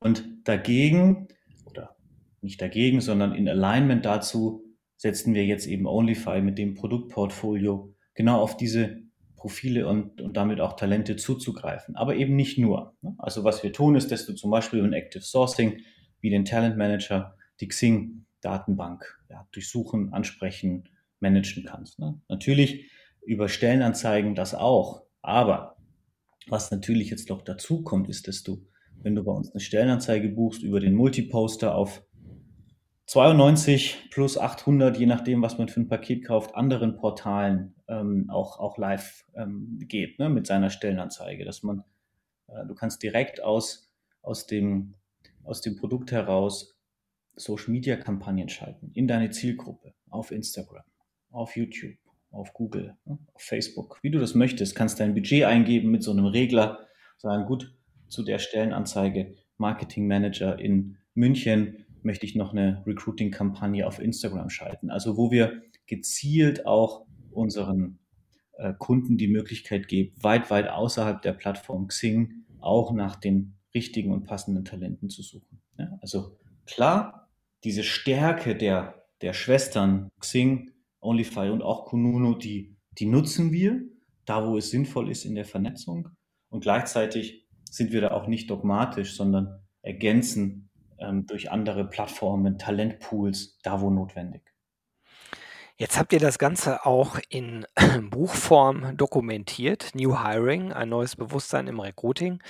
und 0.00 0.24
dagegen, 0.44 1.28
oder 1.64 1.96
nicht 2.40 2.60
dagegen, 2.60 3.00
sondern 3.00 3.34
in 3.34 3.48
Alignment 3.48 4.04
dazu, 4.04 4.64
setzen 4.96 5.34
wir 5.34 5.44
jetzt 5.44 5.66
eben 5.66 5.86
OnlyFi 5.86 6.40
mit 6.40 6.58
dem 6.58 6.74
Produktportfolio 6.74 7.94
genau 8.14 8.40
auf 8.40 8.56
diese 8.56 9.02
Profile 9.36 9.86
und, 9.86 10.20
und 10.20 10.36
damit 10.36 10.60
auch 10.60 10.74
Talente 10.74 11.16
zuzugreifen. 11.16 11.94
Aber 11.94 12.16
eben 12.16 12.34
nicht 12.34 12.58
nur. 12.58 12.96
Ne? 13.02 13.14
Also 13.18 13.44
was 13.44 13.62
wir 13.62 13.72
tun, 13.72 13.94
ist, 13.94 14.10
dass 14.10 14.26
du 14.26 14.34
zum 14.34 14.50
Beispiel 14.50 14.80
in 14.80 14.92
Active 14.92 15.22
Sourcing 15.22 15.80
wie 16.20 16.30
den 16.30 16.44
Talent 16.44 16.76
Manager 16.76 17.36
die 17.60 17.68
Xing-Datenbank 17.68 19.04
ja, 19.30 19.46
durchsuchen, 19.52 20.12
ansprechen, 20.12 20.88
managen 21.20 21.64
kannst. 21.64 22.00
Ne? 22.00 22.20
Natürlich 22.28 22.90
über 23.24 23.48
Stellenanzeigen 23.48 24.34
das 24.34 24.54
auch. 24.54 25.02
Aber 25.22 25.76
was 26.48 26.70
natürlich 26.70 27.10
jetzt 27.10 27.28
noch 27.28 27.42
dazu 27.42 27.82
kommt, 27.82 28.08
ist, 28.08 28.28
dass 28.28 28.42
du, 28.42 28.66
wenn 29.02 29.14
du 29.14 29.24
bei 29.24 29.32
uns 29.32 29.50
eine 29.52 29.60
Stellenanzeige 29.60 30.28
buchst, 30.28 30.62
über 30.62 30.80
den 30.80 30.94
Multiposter 30.94 31.74
auf 31.74 32.02
92 33.06 34.08
plus 34.10 34.36
800, 34.36 34.98
je 34.98 35.06
nachdem, 35.06 35.40
was 35.40 35.56
man 35.56 35.68
für 35.68 35.80
ein 35.80 35.88
Paket 35.88 36.26
kauft, 36.26 36.54
anderen 36.54 36.96
Portalen 36.96 37.74
ähm, 37.88 38.28
auch, 38.28 38.58
auch 38.58 38.76
live 38.76 39.24
ähm, 39.34 39.78
geht 39.80 40.18
ne, 40.18 40.28
mit 40.28 40.46
seiner 40.46 40.68
Stellenanzeige, 40.68 41.44
dass 41.46 41.62
man, 41.62 41.84
äh, 42.48 42.66
du 42.66 42.74
kannst 42.74 43.02
direkt 43.02 43.42
aus, 43.42 43.90
aus, 44.20 44.46
dem, 44.46 44.94
aus 45.42 45.62
dem 45.62 45.76
Produkt 45.76 46.12
heraus 46.12 46.78
Social 47.34 47.70
Media 47.70 47.96
Kampagnen 47.96 48.50
schalten 48.50 48.90
in 48.92 49.08
deine 49.08 49.30
Zielgruppe, 49.30 49.94
auf 50.10 50.30
Instagram, 50.30 50.84
auf 51.30 51.56
YouTube, 51.56 51.96
auf 52.30 52.52
Google, 52.52 52.96
ne, 53.04 53.18
auf 53.34 53.42
Facebook, 53.42 53.98
wie 54.02 54.10
du 54.10 54.18
das 54.18 54.34
möchtest, 54.34 54.74
kannst 54.74 55.00
dein 55.00 55.14
Budget 55.14 55.44
eingeben 55.44 55.90
mit 55.90 56.02
so 56.02 56.10
einem 56.10 56.26
Regler, 56.26 56.86
sagen, 57.16 57.46
gut, 57.46 57.74
zu 58.08 58.22
der 58.22 58.38
Stellenanzeige 58.38 59.34
Marketing 59.56 60.06
Manager 60.06 60.58
in 60.58 60.98
München 61.14 61.84
möchte 62.02 62.26
ich 62.26 62.34
noch 62.34 62.52
eine 62.52 62.82
Recruiting-Kampagne 62.86 63.86
auf 63.86 63.98
Instagram 63.98 64.50
schalten. 64.50 64.90
Also 64.90 65.16
wo 65.16 65.30
wir 65.30 65.62
gezielt 65.86 66.64
auch 66.64 67.06
unseren 67.30 67.98
äh, 68.56 68.72
Kunden 68.78 69.16
die 69.16 69.28
Möglichkeit 69.28 69.88
geben, 69.88 70.14
weit, 70.22 70.50
weit 70.50 70.68
außerhalb 70.68 71.20
der 71.22 71.32
Plattform 71.32 71.88
Xing 71.88 72.44
auch 72.60 72.92
nach 72.92 73.16
den 73.16 73.54
richtigen 73.74 74.12
und 74.12 74.24
passenden 74.24 74.64
Talenten 74.64 75.10
zu 75.10 75.22
suchen. 75.22 75.60
Also 76.00 76.38
klar, 76.66 77.28
diese 77.64 77.82
Stärke 77.82 78.56
der, 78.56 79.04
der 79.20 79.32
Schwestern 79.32 80.10
Xing, 80.18 80.70
OnlyFi 81.00 81.50
und 81.50 81.62
auch 81.62 81.86
Kununu, 81.86 82.34
die, 82.34 82.76
die 82.98 83.06
nutzen 83.06 83.52
wir, 83.52 83.80
da 84.24 84.46
wo 84.46 84.56
es 84.56 84.70
sinnvoll 84.70 85.10
ist 85.10 85.24
in 85.24 85.34
der 85.34 85.44
Vernetzung. 85.44 86.10
Und 86.50 86.60
gleichzeitig 86.60 87.46
sind 87.70 87.92
wir 87.92 88.00
da 88.00 88.10
auch 88.10 88.26
nicht 88.26 88.50
dogmatisch, 88.50 89.16
sondern 89.16 89.62
ergänzen 89.82 90.70
ähm, 90.98 91.26
durch 91.26 91.50
andere 91.50 91.88
Plattformen, 91.88 92.58
Talentpools, 92.58 93.58
da 93.62 93.80
wo 93.80 93.90
notwendig. 93.90 94.42
Jetzt 95.76 95.96
habt 95.96 96.12
ihr 96.12 96.18
das 96.18 96.40
Ganze 96.40 96.84
auch 96.86 97.20
in 97.28 97.64
Buchform 98.10 98.96
dokumentiert, 98.96 99.94
New 99.94 100.20
Hiring, 100.20 100.72
ein 100.72 100.88
neues 100.88 101.14
Bewusstsein 101.14 101.68
im 101.68 101.78
Recruiting. 101.78 102.42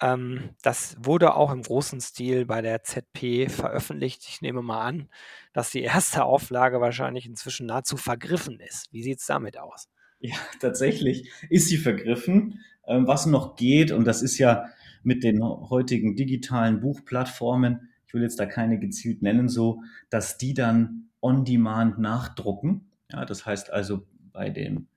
Ähm, 0.00 0.50
das 0.62 0.96
wurde 1.00 1.34
auch 1.34 1.52
im 1.52 1.62
großen 1.62 2.00
Stil 2.00 2.46
bei 2.46 2.62
der 2.62 2.82
ZP 2.82 3.48
veröffentlicht. 3.48 4.26
Ich 4.28 4.40
nehme 4.40 4.62
mal 4.62 4.84
an, 4.84 5.08
dass 5.52 5.70
die 5.70 5.82
erste 5.82 6.24
Auflage 6.24 6.80
wahrscheinlich 6.80 7.26
inzwischen 7.26 7.66
nahezu 7.66 7.96
vergriffen 7.96 8.60
ist. 8.60 8.92
Wie 8.92 9.02
sieht 9.02 9.20
es 9.20 9.26
damit 9.26 9.58
aus? 9.58 9.88
Ja, 10.20 10.36
tatsächlich 10.60 11.30
ist 11.50 11.68
sie 11.68 11.78
vergriffen. 11.78 12.60
Ähm, 12.86 13.06
was 13.06 13.26
noch 13.26 13.56
geht, 13.56 13.92
und 13.92 14.06
das 14.06 14.22
ist 14.22 14.38
ja 14.38 14.66
mit 15.02 15.22
den 15.22 15.42
heutigen 15.42 16.16
digitalen 16.16 16.80
Buchplattformen, 16.80 17.88
ich 18.06 18.14
will 18.14 18.22
jetzt 18.22 18.40
da 18.40 18.46
keine 18.46 18.78
gezielt 18.78 19.22
nennen, 19.22 19.48
so, 19.48 19.82
dass 20.08 20.38
die 20.38 20.54
dann 20.54 21.10
on 21.20 21.44
demand 21.44 21.98
nachdrucken. 21.98 22.90
Ja, 23.12 23.24
das 23.24 23.44
heißt 23.44 23.70
also 23.70 24.06
bei 24.32 24.48
dem, 24.48 24.88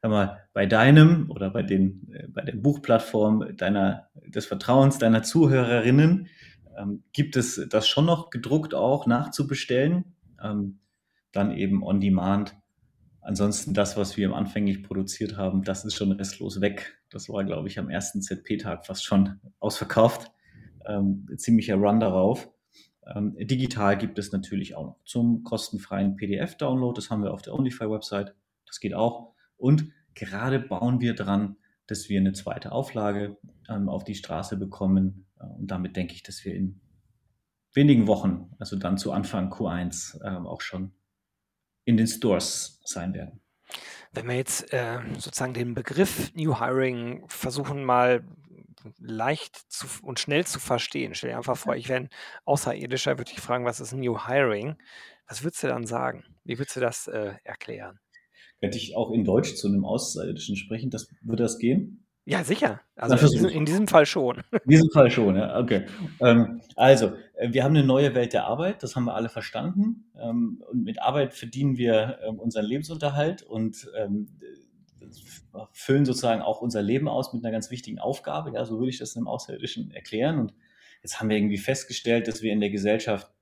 sag 0.00 0.10
mal, 0.10 0.48
bei 0.52 0.66
deinem 0.66 1.30
oder 1.30 1.50
bei 1.50 1.62
den, 1.62 2.12
äh, 2.12 2.28
bei 2.28 2.42
der 2.42 2.56
Buchplattform 2.56 3.56
deiner, 3.56 4.08
des 4.26 4.46
Vertrauens 4.46 4.98
deiner 4.98 5.22
Zuhörerinnen 5.22 6.28
ähm, 6.76 7.02
gibt 7.12 7.36
es 7.36 7.66
das 7.68 7.88
schon 7.88 8.06
noch 8.06 8.30
gedruckt 8.30 8.74
auch 8.74 9.06
nachzubestellen. 9.06 10.16
Ähm, 10.42 10.80
dann 11.32 11.52
eben 11.52 11.82
on 11.82 12.00
demand 12.00 12.56
Ansonsten 13.28 13.74
das, 13.74 13.98
was 13.98 14.16
wir 14.16 14.32
anfänglich 14.32 14.82
produziert 14.82 15.36
haben, 15.36 15.62
das 15.62 15.84
ist 15.84 15.96
schon 15.96 16.12
restlos 16.12 16.62
weg. 16.62 16.98
Das 17.10 17.28
war, 17.28 17.44
glaube 17.44 17.68
ich, 17.68 17.78
am 17.78 17.90
ersten 17.90 18.22
ZP-Tag 18.22 18.86
fast 18.86 19.04
schon 19.04 19.38
ausverkauft. 19.58 20.32
Ähm, 20.86 21.28
ziemlicher 21.36 21.74
Run 21.74 22.00
darauf. 22.00 22.48
Ähm, 23.14 23.36
digital 23.38 23.98
gibt 23.98 24.18
es 24.18 24.32
natürlich 24.32 24.76
auch 24.76 24.84
noch 24.86 25.04
zum 25.04 25.44
kostenfreien 25.44 26.16
PDF-Download. 26.16 26.96
Das 26.96 27.10
haben 27.10 27.22
wir 27.22 27.34
auf 27.34 27.42
der 27.42 27.52
OnlyFi-Website. 27.52 28.34
Das 28.66 28.80
geht 28.80 28.94
auch. 28.94 29.34
Und 29.58 29.92
gerade 30.14 30.58
bauen 30.58 31.00
wir 31.00 31.14
dran, 31.14 31.56
dass 31.86 32.08
wir 32.08 32.18
eine 32.18 32.32
zweite 32.32 32.72
Auflage 32.72 33.36
ähm, 33.68 33.88
auf 33.88 34.04
die 34.04 34.14
Straße 34.14 34.56
bekommen. 34.56 35.26
Äh, 35.38 35.44
und 35.44 35.70
damit 35.70 35.96
denke 35.96 36.14
ich, 36.14 36.22
dass 36.22 36.44
wir 36.44 36.54
in 36.54 36.80
wenigen 37.74 38.06
Wochen, 38.06 38.54
also 38.58 38.76
dann 38.76 38.96
zu 38.96 39.12
Anfang 39.12 39.52
Q1, 39.52 40.22
äh, 40.22 40.46
auch 40.46 40.62
schon 40.62 40.92
in 41.84 41.96
den 41.96 42.06
Stores 42.06 42.80
sein 42.84 43.14
werden. 43.14 43.40
Wenn 44.12 44.26
wir 44.26 44.36
jetzt 44.36 44.72
äh, 44.72 45.00
sozusagen 45.18 45.54
den 45.54 45.74
Begriff 45.74 46.32
New 46.34 46.58
Hiring 46.58 47.24
versuchen 47.28 47.84
mal 47.84 48.24
leicht 48.98 49.56
zu, 49.70 49.86
und 50.02 50.20
schnell 50.20 50.46
zu 50.46 50.60
verstehen. 50.60 51.14
Stell 51.14 51.30
dir 51.30 51.36
einfach 51.36 51.56
vor, 51.56 51.76
ich 51.76 51.88
wäre 51.88 52.00
ein 52.00 52.10
Außerirdischer, 52.44 53.18
würde 53.18 53.32
ich 53.32 53.40
fragen, 53.40 53.64
was 53.64 53.80
ist 53.80 53.92
New 53.92 54.26
Hiring? 54.26 54.76
Was 55.26 55.42
würdest 55.42 55.62
du 55.62 55.68
dann 55.68 55.86
sagen? 55.86 56.24
Wie 56.44 56.58
würdest 56.58 56.76
du 56.76 56.80
das 56.80 57.06
äh, 57.06 57.34
erklären? 57.44 57.98
Könnte 58.60 58.78
ich 58.78 58.96
auch 58.96 59.10
in 59.12 59.24
Deutsch 59.24 59.54
zu 59.54 59.68
einem 59.68 59.84
Außerirdischen 59.84 60.56
sprechen? 60.56 60.90
Das, 60.90 61.08
würde 61.22 61.44
das 61.44 61.58
gehen? 61.58 62.04
Ja, 62.28 62.44
sicher. 62.44 62.80
Also 62.94 63.16
in 63.16 63.32
diesem, 63.32 63.48
in 63.48 63.64
diesem, 63.64 63.88
Fall 63.88 64.04
schon. 64.04 64.42
In 64.52 64.70
diesem 64.70 64.90
Fall 64.90 65.10
schon, 65.10 65.36
ja, 65.36 65.58
okay. 65.58 65.86
Ähm, 66.20 66.60
also, 66.76 67.12
äh, 67.36 67.52
wir 67.52 67.64
haben 67.64 67.74
eine 67.74 67.86
neue 67.86 68.14
Welt 68.14 68.34
der 68.34 68.44
Arbeit, 68.44 68.82
das 68.82 68.96
haben 68.96 69.04
wir 69.04 69.14
alle 69.14 69.30
verstanden. 69.30 70.10
Ähm, 70.20 70.62
und 70.70 70.84
mit 70.84 71.00
Arbeit 71.00 71.32
verdienen 71.32 71.78
wir 71.78 72.18
ähm, 72.22 72.38
unseren 72.38 72.66
Lebensunterhalt 72.66 73.42
und 73.42 73.90
ähm, 73.96 74.28
füllen 75.72 76.04
sozusagen 76.04 76.42
auch 76.42 76.60
unser 76.60 76.82
Leben 76.82 77.08
aus 77.08 77.32
mit 77.32 77.42
einer 77.42 77.52
ganz 77.52 77.70
wichtigen 77.70 77.98
Aufgabe. 77.98 78.52
Ja, 78.52 78.66
so 78.66 78.78
würde 78.78 78.90
ich 78.90 78.98
das 78.98 79.16
im 79.16 79.26
Außerirdischen 79.26 79.90
erklären. 79.92 80.38
Und 80.38 80.52
jetzt 81.02 81.20
haben 81.20 81.30
wir 81.30 81.36
irgendwie 81.38 81.56
festgestellt, 81.56 82.28
dass 82.28 82.42
wir 82.42 82.52
in 82.52 82.60
der 82.60 82.68
Gesellschaft 82.68 83.32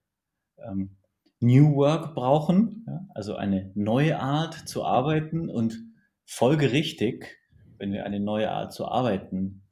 ähm, 0.58 0.90
New 1.40 1.76
Work 1.76 2.14
brauchen, 2.14 2.84
ja, 2.86 3.06
also 3.14 3.36
eine 3.36 3.70
neue 3.74 4.18
Art 4.20 4.54
zu 4.54 4.84
arbeiten 4.84 5.48
und 5.48 5.78
folgerichtig 6.24 7.36
wenn 7.78 7.92
wir 7.92 8.04
eine 8.04 8.20
neue 8.20 8.50
Art 8.50 8.72
zu 8.72 8.86
arbeiten 8.86 9.62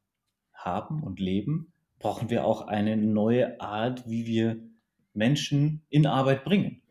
haben 0.53 1.03
und 1.03 1.21
leben, 1.21 1.73
brauchen 1.99 2.31
wir 2.31 2.45
auch 2.45 2.63
eine 2.63 2.97
neue 2.97 3.61
Art, 3.61 4.09
wie 4.09 4.27
wir 4.27 4.63
Menschen 5.13 5.85
in 5.89 6.07
Arbeit 6.07 6.45
bringen. 6.45 6.83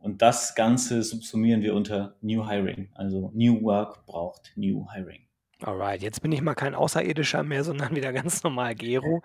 Und 0.00 0.20
das 0.20 0.54
Ganze 0.54 1.02
subsumieren 1.02 1.62
wir 1.62 1.74
unter 1.74 2.16
New 2.22 2.48
Hiring. 2.48 2.90
Also 2.94 3.30
New 3.34 3.62
Work 3.62 4.04
braucht 4.06 4.52
New 4.56 4.88
Hiring. 4.92 5.28
Alright, 5.62 6.02
jetzt 6.02 6.22
bin 6.22 6.32
ich 6.32 6.40
mal 6.42 6.54
kein 6.54 6.74
Außerirdischer 6.74 7.42
mehr, 7.44 7.62
sondern 7.64 7.94
wieder 7.94 8.12
ganz 8.12 8.42
normal 8.42 8.74
Gero. 8.74 9.22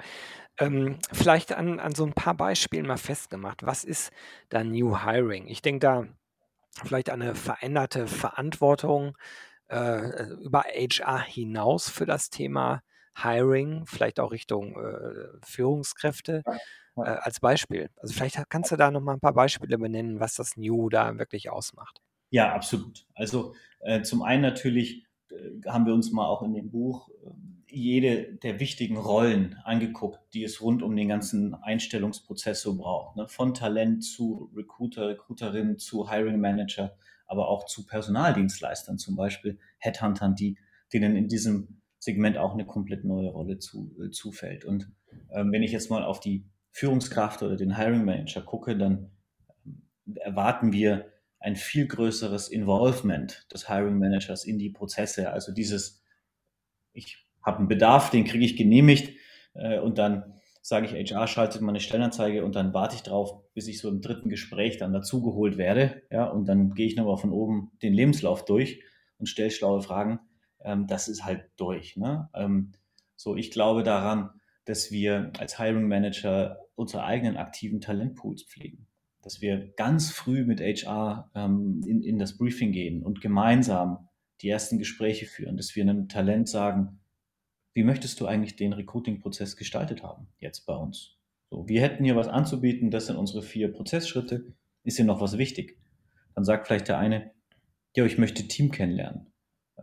Ähm, 0.59 0.99
vielleicht 1.11 1.53
an 1.53 1.79
an 1.79 1.95
so 1.95 2.05
'n 2.05 2.13
paar 2.13 2.35
Beispielen 2.35 2.87
mal 2.87 2.97
festgemacht. 2.97 3.65
Was 3.65 3.83
ist 3.83 4.11
da 4.49 4.63
New 4.63 4.99
Hiring? 5.03 5.47
Ich 5.47 5.61
denke 5.61 5.79
da 5.81 6.05
vielleicht 6.85 7.09
an 7.11 7.19
'ne 7.19 7.35
veränderte 7.35 8.07
Verantwortung, 8.07 9.17
äh, 9.69 10.25
über 10.43 10.63
HR 10.67 11.19
hinaus 11.21 11.89
für 11.89 12.05
das 12.07 12.29
Thema 12.31 12.83
Hiring, 13.17 13.85
vielleicht 13.87 14.19
auch 14.19 14.31
Richtung, 14.31 14.75
äh, 14.77 15.39
Führungskräfte, 15.45 16.45
äh, 17.03 17.09
als 17.09 17.39
Beispiel. 17.41 17.89
Also, 17.97 18.13
vielleicht 18.15 18.39
kannst 18.49 18.71
du 18.71 18.77
da 18.77 18.91
noch 18.91 19.01
mal 19.01 19.15
'n 19.15 19.21
paar 19.21 19.33
Beispiele 19.35 19.77
benennen, 19.79 20.19
was 20.21 20.35
das 20.35 20.57
New 20.57 20.89
da 20.89 21.17
wirklich 21.19 21.49
ausmacht. 21.51 22.01
Ja, 22.33 22.53
absolut. 22.53 23.05
Also, 23.15 23.55
äh, 23.79 24.01
zum 24.01 24.21
einen 24.21 24.41
natürlich, 24.41 25.06
haben 25.65 25.85
wir 25.85 25.93
uns 25.93 26.11
mal 26.11 26.27
auch 26.27 26.43
in 26.43 26.53
dem 26.53 26.69
Buch, 26.71 27.09
ähm, 27.25 27.63
jede 27.69 28.35
der 28.37 28.59
wichtigen 28.61 28.97
Rollen 28.97 29.55
angeguckt, 29.65 30.19
die 30.33 30.43
es 30.43 30.61
rund 30.61 30.81
um 30.83 30.95
den 30.95 31.09
ganzen 31.09 31.53
Einstellungsprozess 31.53 32.61
so 32.61 32.77
braucht, 32.77 33.17
ne? 33.17 33.27
Von 33.27 33.53
Talent 33.53 34.03
zu 34.05 34.49
Recruiter, 34.55 35.09
Recruiterin 35.09 35.77
zu 35.77 36.09
Hiring 36.09 36.39
Manager, 36.39 36.95
aber 37.27 37.49
auch 37.49 37.65
zu 37.65 37.85
Personaldienstleistern, 37.85 38.97
zum 38.97 39.15
Beispiel 39.17 39.59
Headhuntern, 39.79 40.35
die 40.35 40.57
denen 40.93 41.15
in 41.17 41.27
diesem 41.27 41.81
Segment 41.99 42.37
auch 42.37 42.55
'ne 42.55 42.65
komplett 42.65 43.03
neue 43.03 43.29
Rolle 43.29 43.59
zu 43.59 43.93
äh, 44.01 44.11
zufällt. 44.11 44.63
Und, 44.65 44.89
ähm, 45.31 45.51
wenn 45.51 45.63
ich 45.63 45.71
jetzt 45.73 45.89
mal 45.89 46.03
auf 46.03 46.19
die 46.21 46.45
Führungskraft 46.71 47.43
oder 47.43 47.57
den 47.57 47.75
Hiring 47.77 48.05
Manager 48.05 48.41
gucke, 48.41 48.77
dann, 48.77 49.11
ähm, 49.65 49.83
erwarten 50.15 50.71
wir 50.73 51.07
ein 51.39 51.55
viel 51.55 51.87
größeres 51.87 52.49
Involvement 52.49 53.47
des 53.53 53.69
Hiring 53.69 53.97
Managers 53.99 54.45
in 54.45 54.59
die 54.59 54.69
Prozesse. 54.71 55.31
Also 55.31 55.53
dieses: 55.53 56.03
„Ich 56.93 57.25
habe 57.43 57.63
'n 57.63 57.67
Bedarf, 57.69 58.11
den 58.11 58.25
kriege 58.25 58.45
ich 58.45 58.57
genehmigt, 58.57 59.13
äh, 59.55 59.79
und 59.79 59.97
dann 59.99 60.35
sage 60.61 60.87
ich 60.87 60.93
HR, 60.93 61.27
schaltet 61.27 61.61
mal 61.61 61.71
'ne 61.73 61.79
Stellenanzeige 61.81 62.45
und 62.45 62.55
dann 62.55 62.73
warte 62.73 62.95
ich 62.95 63.03
drauf, 63.03 63.41
bis 63.53 63.67
ich 63.69 63.79
so 63.79 63.89
im 63.89 64.01
3. 64.01 64.29
Gespräch 64.29 64.77
dann 64.77 64.93
dazugeholt 64.93 65.57
werde, 65.57 66.03
ja, 66.11 66.25
und 66.27 66.45
dann 66.47 66.73
gehe 66.75 66.87
ich 66.87 66.95
noch 66.97 67.05
mal 67.05 67.17
von 67.17 67.31
oben 67.33 67.71
den 67.83 67.93
Lebenslauf 67.93 68.45
durch 68.45 68.83
und 69.19 69.27
stelle 69.27 69.51
schlaue 69.51 69.81
Fragen.“ 69.81 70.19
Ähm, 70.63 70.87
das 70.87 71.07
ist 71.09 71.25
halt 71.25 71.45
durch, 71.57 71.97
ne? 71.97 72.29
Ähm, 72.35 72.73
so, 73.17 73.35
ich 73.37 73.51
glaube 73.51 73.83
daran, 73.83 74.31
dass 74.65 74.91
wir 74.91 75.31
als 75.39 75.57
Hiring 75.59 75.87
Manager 75.87 76.59
unsere 76.75 77.03
eigenen 77.05 77.37
aktiven 77.37 77.81
Talentpools 77.81 78.43
pflegen. 78.43 78.87
Dass 79.23 79.41
wir 79.41 79.73
ganz 79.75 80.11
früh 80.11 80.45
mit 80.45 80.61
HR, 80.61 81.31
ähm, 81.35 81.81
in 81.85 82.01
in 82.03 82.19
das 82.19 82.37
Briefing 82.37 82.71
gehen 82.71 83.03
und 83.03 83.21
gemeinsam 83.21 84.07
die 84.41 84.49
ersten 84.49 84.77
Gespräche 84.77 85.25
führen, 85.25 85.57
dass 85.57 85.75
wir 85.75 85.83
'nem 85.85 86.07
Talent 86.07 86.47
sagen: 86.47 86.99
„Wie 87.73 87.83
möchtest 87.83 88.19
du 88.21 88.27
eigentlich 88.27 88.55
den 88.57 88.73
Recruiting-Prozess 88.73 89.57
gestaltet 89.57 90.03
haben 90.03 90.27
jetzt 90.39 90.65
bei 90.67 90.75
uns? 90.75 91.17
So, 91.51 91.67
wir 91.69 91.81
hätten 91.81 92.05
hier 92.05 92.15
was 92.17 92.27
anzubieten, 92.29 92.91
das 92.91 93.07
sind 93.07 93.17
unsere 93.17 93.43
4 93.43 93.71
Prozessschritte. 93.73 94.53
Ist 94.83 94.99
dir 94.99 95.05
noch 95.05 95.21
was 95.21 95.37
wichtig?“ 95.37 95.77
Dann 96.35 96.45
sagt 96.45 96.67
vielleicht 96.67 96.89
der 96.89 96.99
eine: 96.99 97.31
„Ja, 97.95 98.05
ich 98.05 98.17
möchte 98.19 98.47
Team 98.47 98.71
kennenlernen.“ 98.71 99.27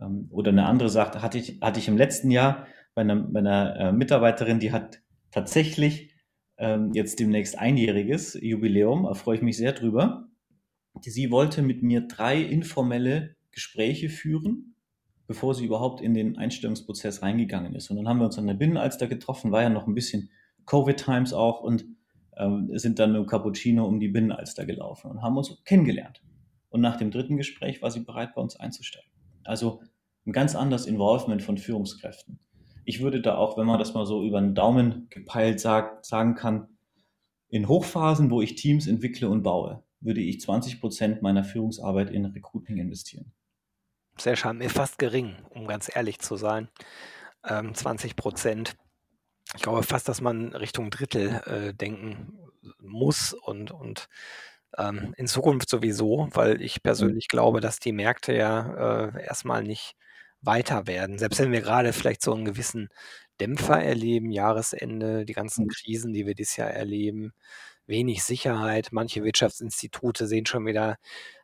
Ähm, 0.01 0.27
oder 0.31 0.51
'ne 0.53 0.65
andere 0.67 0.89
sagt: 0.89 1.21
„Hatte 1.23 1.39
ich 1.39 1.59
hatte 1.61 1.79
ich 1.79 1.87
im 1.89 1.97
letzten 1.97 2.31
Jahr 2.31 2.67
bei 2.95 3.03
'nem 3.05 3.33
bei 3.33 3.41
'ner, 3.41 3.77
äh, 3.79 3.93
Mitarbeiterin, 3.93 4.59
die 4.61 4.71
hat 4.73 5.01
tatsächlich, 5.31 6.14
ähm, 6.57 6.91
jetzt 6.93 7.19
demnächst 7.19 7.57
einjähriges 7.59 8.37
Jubiläum, 8.41 9.03
da 9.05 9.13
freue 9.15 9.37
ich 9.37 9.41
mich 9.43 9.57
sehr 9.57 9.73
drüber. 9.73 10.27
Sie 11.01 11.31
wollte 11.31 11.61
mit 11.63 11.83
mir 11.83 12.01
3 12.07 12.41
informelle 12.41 13.35
Gespräche 13.51 14.09
führen, 14.09 14.75
bevor 15.27 15.55
sie 15.55 15.65
überhaupt 15.65 16.01
in 16.01 16.13
den 16.15 16.37
Einstellungsprozess 16.37 17.21
reingegangen 17.23 17.75
ist. 17.75 17.89
Und 17.91 17.97
dann 17.97 18.07
haben 18.09 18.19
wir 18.19 18.25
uns 18.27 18.37
an 18.39 18.47
der 18.47 18.55
Binnenalster 18.55 19.07
getroffen, 19.07 19.51
war 19.51 19.63
ja 19.63 19.69
noch 19.69 19.87
'n 19.87 19.95
bisschen 19.95 20.31
Covid 20.67 20.97
Times 20.97 21.33
auch 21.33 21.61
und, 21.61 21.85
ähm, 22.37 22.69
sind 22.77 22.99
dann 22.99 23.13
mit'm 23.15 23.27
Cappuccino 23.27 23.85
um 23.87 23.99
die 23.99 24.09
Binnenalster 24.09 24.65
gelaufen 24.65 25.11
und 25.11 25.21
haben 25.23 25.37
uns 25.37 25.63
kennengelernt. 25.65 26.23
Und 26.69 26.81
nach 26.81 26.97
dem 26.97 27.11
3. 27.11 27.37
Gespräch 27.37 27.81
war 27.81 27.91
sie 27.91 28.01
bereit, 28.01 28.35
bei 28.35 28.41
uns 28.41 28.55
einzusteigen. 28.57 29.09
Also, 29.45 29.81
'n 30.27 30.33
ganz 30.33 30.55
anderes 30.55 30.85
Involvement 30.87 31.41
von 31.43 31.57
Führungskräften. 31.57 32.39
Ich 32.87 33.01
würde 33.01 33.19
da 33.19 33.35
auch, 33.35 33.57
wenn 33.57 33.65
man 33.65 33.79
das 33.79 33.95
mal 33.95 34.05
so 34.05 34.23
über 34.23 34.37
'n 34.37 34.53
Daumen 34.53 35.07
gepeilt 35.09 35.59
sagt 35.59 36.05
sagen 36.05 36.35
kann, 36.35 36.67
in 37.49 37.67
Hochphasen, 37.67 38.31
wo 38.31 38.41
ich 38.41 38.55
Teams 38.55 38.87
entwickle 38.87 39.29
und 39.29 39.43
baue, 39.43 39.83
würde 40.01 40.21
ich 40.21 40.41
20 40.41 40.81
% 40.81 41.21
meiner 41.23 41.43
Führungsarbeit 41.45 42.11
in 42.11 42.25
Recruiting 42.25 42.77
investieren. 42.77 43.33
Sehr 44.17 44.35
schade, 44.37 44.57
mir 44.57 44.69
fast 44.69 44.97
gering, 44.97 45.35
um 45.49 45.67
ganz 45.67 45.93
ehrlich 45.93 46.19
zu 46.19 46.37
sein. 46.37 46.69
Ähm, 47.45 47.75
20 47.75 48.15
%. 48.15 48.75
Ich 49.55 49.63
glaube 49.63 49.83
fast, 49.83 50.07
dass 50.09 50.21
man 50.21 50.53
Richtung 50.55 50.91
Drittel, 50.91 51.41
äh, 51.45 51.73
denken 51.75 52.39
muss 52.79 53.33
und 53.33 53.71
und, 53.71 54.07
ähm, 54.77 55.13
in 55.17 55.27
Zukunft 55.27 55.69
sowieso, 55.69 56.29
weil 56.33 56.61
ich 56.61 56.83
Mhm. 57.01 57.07
persönlich 57.07 57.29
glaube, 57.29 57.61
dass 57.61 57.79
die 57.79 57.93
Märkte 57.93 58.35
ja, 58.35 59.07
äh, 59.15 59.23
erst 59.25 59.45
mal 59.45 59.63
nicht 59.63 59.95
weiter 60.45 60.87
werden. 60.87 61.17
Selbst 61.19 61.39
wenn 61.39 61.51
wir 61.51 61.61
grade 61.61 61.93
vielleicht 61.93 62.21
so 62.23 62.33
'n 62.33 62.45
gewissen 62.45 62.89
Dämpfer 63.39 63.81
erleben, 63.83 64.31
Jahresende, 64.31 65.25
die 65.25 65.33
ganzen 65.33 65.65
Mhm. 65.65 65.69
Krisen, 65.69 66.13
die 66.13 66.25
wir 66.25 66.35
dieses 66.35 66.55
Jahr 66.57 66.71
erleben, 66.71 67.33
wenig 67.87 68.23
Sicherheit. 68.23 68.89
Manche 68.91 69.23
Wirtschaftsinstitute 69.23 70.27
sehen 70.27 70.45
schon 70.47 70.65
wieder 70.65 70.97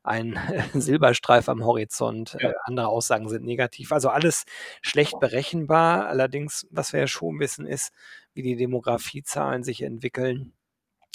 einen 0.03 0.35
Silberstreif 0.73 1.49
am 1.49 1.63
Horizont, 1.65 2.37
Ja. 2.39 2.49
äh, 2.49 2.53
andere 2.65 2.87
Aussagen 2.89 3.29
sind 3.29 3.45
negativ. 3.45 3.91
Also, 3.91 4.09
alles 4.09 4.45
schlecht 4.81 5.19
berechenbar. 5.19 6.07
Allerdings, 6.07 6.67
was 6.71 6.93
wir 6.93 7.01
ja 7.01 7.07
schon 7.07 7.39
wissen, 7.39 7.65
ist, 7.67 7.91
wie 8.33 8.41
die 8.43 8.55
Demografiezahlen 8.55 9.63
sich 9.63 9.81
entwickeln 9.83 10.53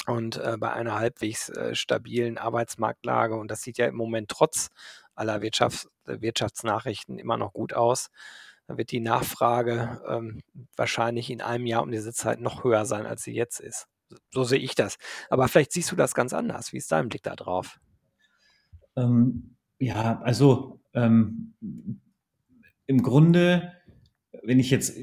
und, 0.06 0.36
äh, 0.36 0.56
bei 0.58 0.72
einer 0.72 0.98
halbwegs, 0.98 1.48
äh, 1.50 1.74
stabilen 1.74 2.38
Arbeitsmarktlage 2.38 3.36
und 3.36 3.50
das 3.50 3.62
sieht 3.62 3.78
ja 3.78 3.86
im 3.86 3.96
Moment 3.96 4.28
trotz 4.28 4.70
aller 5.14 5.42
Wirtschafts 5.42 5.88
Wirtschaftsnachrichten 6.04 7.18
immer 7.18 7.36
noch 7.36 7.52
gut 7.52 7.74
aus. 7.74 8.10
Da 8.68 8.76
wird 8.78 8.90
die 8.92 9.00
Nachfrage, 9.00 10.02
ähm, 10.08 10.40
wahrscheinlich 10.76 11.30
in 11.30 11.40
einem 11.40 11.66
Jahr 11.66 11.82
um 11.82 11.90
diese 11.90 12.12
Zeit 12.12 12.40
noch 12.40 12.64
höher 12.64 12.84
sein, 12.84 13.06
als 13.06 13.22
sie 13.22 13.34
jetzt 13.34 13.60
ist. 13.60 13.86
So 14.30 14.44
sehe 14.44 14.58
ich 14.58 14.74
das. 14.74 14.98
Aber 15.30 15.48
vielleicht 15.48 15.72
siehst 15.72 15.90
du 15.90 15.96
das 15.96 16.14
ganz 16.14 16.32
anders. 16.32 16.72
Wie 16.72 16.76
ist 16.78 16.92
dein 16.92 17.08
Blick 17.08 17.22
da 17.22 17.34
drauf? 17.36 17.78
Ähm, 18.96 19.56
ja, 19.78 20.20
also, 20.22 20.80
ähm, 20.94 21.54
im 22.86 23.02
Grunde, 23.02 23.72
wenn 24.42 24.58
ich 24.60 24.70
jetzt 24.70 24.96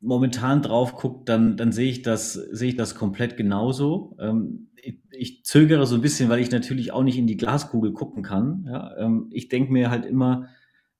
momentan 0.00 0.62
drauf 0.62 0.94
gucke, 0.96 1.24
dann 1.26 1.56
dann 1.56 1.72
sehe 1.72 1.90
ich 1.90 2.02
das 2.02 2.34
sehe 2.34 2.70
ich 2.70 2.76
das 2.76 2.94
komplett 2.94 3.36
genauso. 3.36 4.16
Ähm, 4.20 4.68
ich 5.12 5.44
zögere 5.44 5.86
so 5.86 5.96
'n 5.96 6.00
bisschen, 6.02 6.28
weil 6.30 6.40
ich 6.40 6.50
natürlich 6.50 6.92
auch 6.92 7.02
nicht 7.02 7.18
in 7.18 7.26
die 7.26 7.36
Glaskugel 7.36 7.92
gucken 7.92 8.22
kann, 8.22 8.64
ja? 8.68 8.96
Ähm, 8.98 9.28
ich 9.32 9.48
denke 9.48 9.72
mir 9.72 9.90
halt 9.90 10.06
immer, 10.06 10.48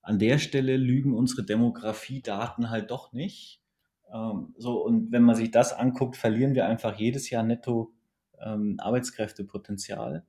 an 0.02 0.18
der 0.18 0.38
Stelle 0.38 0.76
lügen 0.76 1.14
unsere 1.14 1.44
Demografiedaten 1.44 2.70
halt 2.70 2.90
doch 2.90 3.12
nicht. 3.12 3.62
Ähm, 4.12 4.54
so, 4.58 4.84
und 4.84 5.12
wenn 5.12 5.22
man 5.22 5.36
sich 5.36 5.50
das 5.50 5.72
anguckt, 5.72 6.16
verlieren 6.16 6.54
wir 6.54 6.66
einfach 6.66 6.98
jedes 6.98 7.30
Jahr 7.30 7.42
netto, 7.44 7.92
ähm, 8.44 8.76
Arbeitskräftepotenzial. 8.80 10.24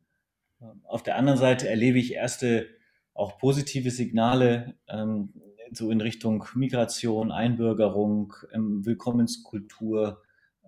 Ähm, 0.61 0.81
auf 0.85 1.03
der 1.03 1.17
anderen 1.17 1.39
Seite 1.39 1.69
erlebe 1.69 1.99
ich 1.99 2.13
erste 2.13 2.67
auch 3.13 3.37
positive 3.39 3.91
Signale, 3.91 4.75
ähm, 4.89 5.33
so 5.71 5.91
in 5.91 6.01
Richtung 6.01 6.45
Migration, 6.55 7.31
Einbürgerung, 7.31 8.33
ähm, 8.53 8.85
Willkommenskultur, 8.85 10.21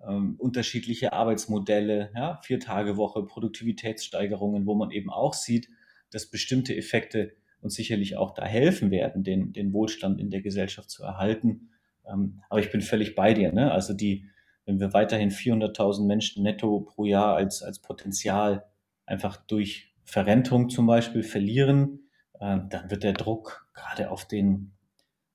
ähm, 0.07 0.35
unterschiedliche 0.37 1.13
Arbeitsmodelle, 1.13 2.11
ja, 2.15 2.39
4-Tage-Woche, 2.43 3.25
Produktivitätssteigerungen, 3.25 4.65
wo 4.65 4.75
man 4.75 4.91
eben 4.91 5.09
auch 5.09 5.33
sieht, 5.33 5.69
dass 6.11 6.29
bestimmte 6.29 6.75
Effekte 6.75 7.33
uns 7.61 7.75
sicherlich 7.75 8.17
auch 8.17 8.33
da 8.33 8.45
helfen 8.45 8.91
werden, 8.91 9.23
den 9.23 9.53
den 9.53 9.73
Wohlstand 9.73 10.19
in 10.19 10.29
der 10.29 10.41
Gesellschaft 10.41 10.89
zu 10.89 11.03
erhalten. 11.03 11.69
Ähm, 12.05 12.41
aber 12.49 12.59
ich 12.59 12.71
bin 12.71 12.81
völlig 12.81 13.15
bei 13.15 13.33
dir, 13.33 13.51
ne? 13.53 13.71
Also, 13.71 13.93
die 13.93 14.25
wenn 14.65 14.79
wir 14.79 14.93
weiterhin 14.93 15.29
400.000 15.29 16.05
Menschen 16.05 16.43
netto 16.43 16.81
pro 16.81 17.05
Jahr 17.05 17.35
als 17.35 17.63
als 17.63 17.79
Potenzial 17.79 18.65
einfach 19.05 19.37
durch 19.37 19.93
Verrentung 20.05 20.69
zum 20.69 20.85
Beispiel 20.85 21.23
verlieren, 21.23 22.09
ähm, 22.39 22.67
dann 22.69 22.91
wird 22.91 23.03
der 23.03 23.13
Druck 23.13 23.67
grade 23.73 24.11
auf 24.11 24.27
den 24.27 24.72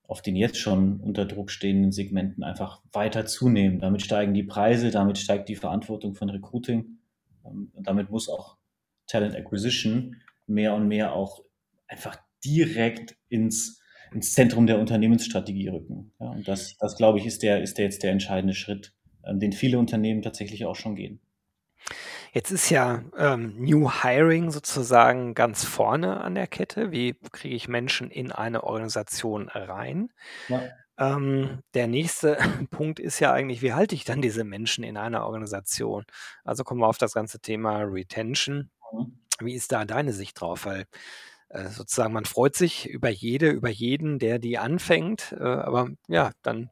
auf 0.09 0.23
den 0.23 0.37
jetzt 0.37 0.59
schon 0.59 1.01
unter 1.01 1.27
Druck 1.27 1.51
stehenden 1.51 1.92
Segmenten 1.92 2.42
einfach 2.42 2.83
weiter 2.92 3.27
zunehmen. 3.27 3.79
Damit 3.79 4.03
steigen 4.03 4.33
die 4.33 4.42
Preise, 4.42 4.90
damit 4.90 5.18
steigt 5.18 5.49
die 5.51 5.55
Verantwortung 5.55 6.14
von 6.14 6.31
Recruiting, 6.31 6.99
ähm, 7.44 7.71
und 7.75 7.87
damit 7.87 8.11
muss 8.11 8.29
auch 8.29 8.57
Talent 9.07 9.37
Acquisition 9.37 10.16
mehr 10.47 10.75
und 10.75 10.88
mehr 10.88 11.12
auch 11.12 11.44
einfach 11.87 12.18
direkt 12.44 13.16
ins 13.29 13.81
ins 14.14 14.33
Zentrum 14.33 14.66
der 14.66 14.79
Unternehmensstrategie 14.79 15.68
rücken, 15.68 16.12
ja? 16.18 16.31
Und 16.31 16.49
das 16.49 16.77
das, 16.79 16.97
glaube 16.97 17.18
ich, 17.18 17.27
ist 17.27 17.42
der 17.42 17.62
ist 17.62 17.77
der 17.77 17.85
jetzt 17.85 18.03
der 18.03 18.11
entscheidende 18.11 18.55
Schritt, 18.55 18.94
ähm, 19.25 19.38
den 19.38 19.53
viele 19.53 19.79
Unternehmen 19.79 20.23
tatsächlich 20.23 20.64
auch 20.64 20.77
schon 20.77 20.97
gehen. 20.97 21.21
Jetzt 22.32 22.50
ist 22.50 22.70
ja, 22.70 23.02
ähm, 23.16 23.54
New 23.58 23.90
Hiring 23.90 24.50
sozusagen 24.50 25.34
ganz 25.34 25.64
vorne 25.64 26.20
an 26.20 26.34
der 26.34 26.46
Kette. 26.46 26.90
Wie 26.90 27.14
kriege 27.32 27.54
ich 27.54 27.68
Menschen 27.68 28.10
in 28.10 28.32
eine 28.32 28.64
Organisation 28.64 29.48
rein? 29.48 30.10
Ja. 30.48 30.62
Ähm, 30.98 31.60
der 31.74 31.86
nächste 31.86 32.36
Punkt 32.70 33.00
ist 33.00 33.20
ja 33.20 33.32
eigentlich, 33.32 33.62
wie 33.62 33.72
halte 33.72 33.94
ich 33.94 34.04
dann 34.04 34.20
diese 34.20 34.44
Menschen 34.44 34.84
in 34.84 34.96
einer 34.96 35.24
Organisation? 35.24 36.04
Also 36.44 36.64
kommen 36.64 36.80
wir 36.80 36.88
auf 36.88 36.98
das 36.98 37.14
ganze 37.14 37.40
Thema 37.40 37.82
Retention. 37.82 38.70
Mhm. 38.92 39.18
Wie 39.40 39.54
ist 39.54 39.72
da 39.72 39.84
deine 39.84 40.12
Sicht 40.12 40.40
drauf? 40.40 40.66
Weil 40.66 40.86
äh, 41.50 41.68
sozusagen 41.68 42.12
man 42.12 42.24
freut 42.24 42.56
sich 42.56 42.88
über 42.88 43.08
jede, 43.08 43.50
über 43.50 43.70
jeden, 43.70 44.18
der 44.18 44.38
die 44.38 44.58
anfängt, 44.58 45.34
äh, 45.38 45.44
aber 45.44 45.90
ja, 46.08 46.32
dann 46.42 46.70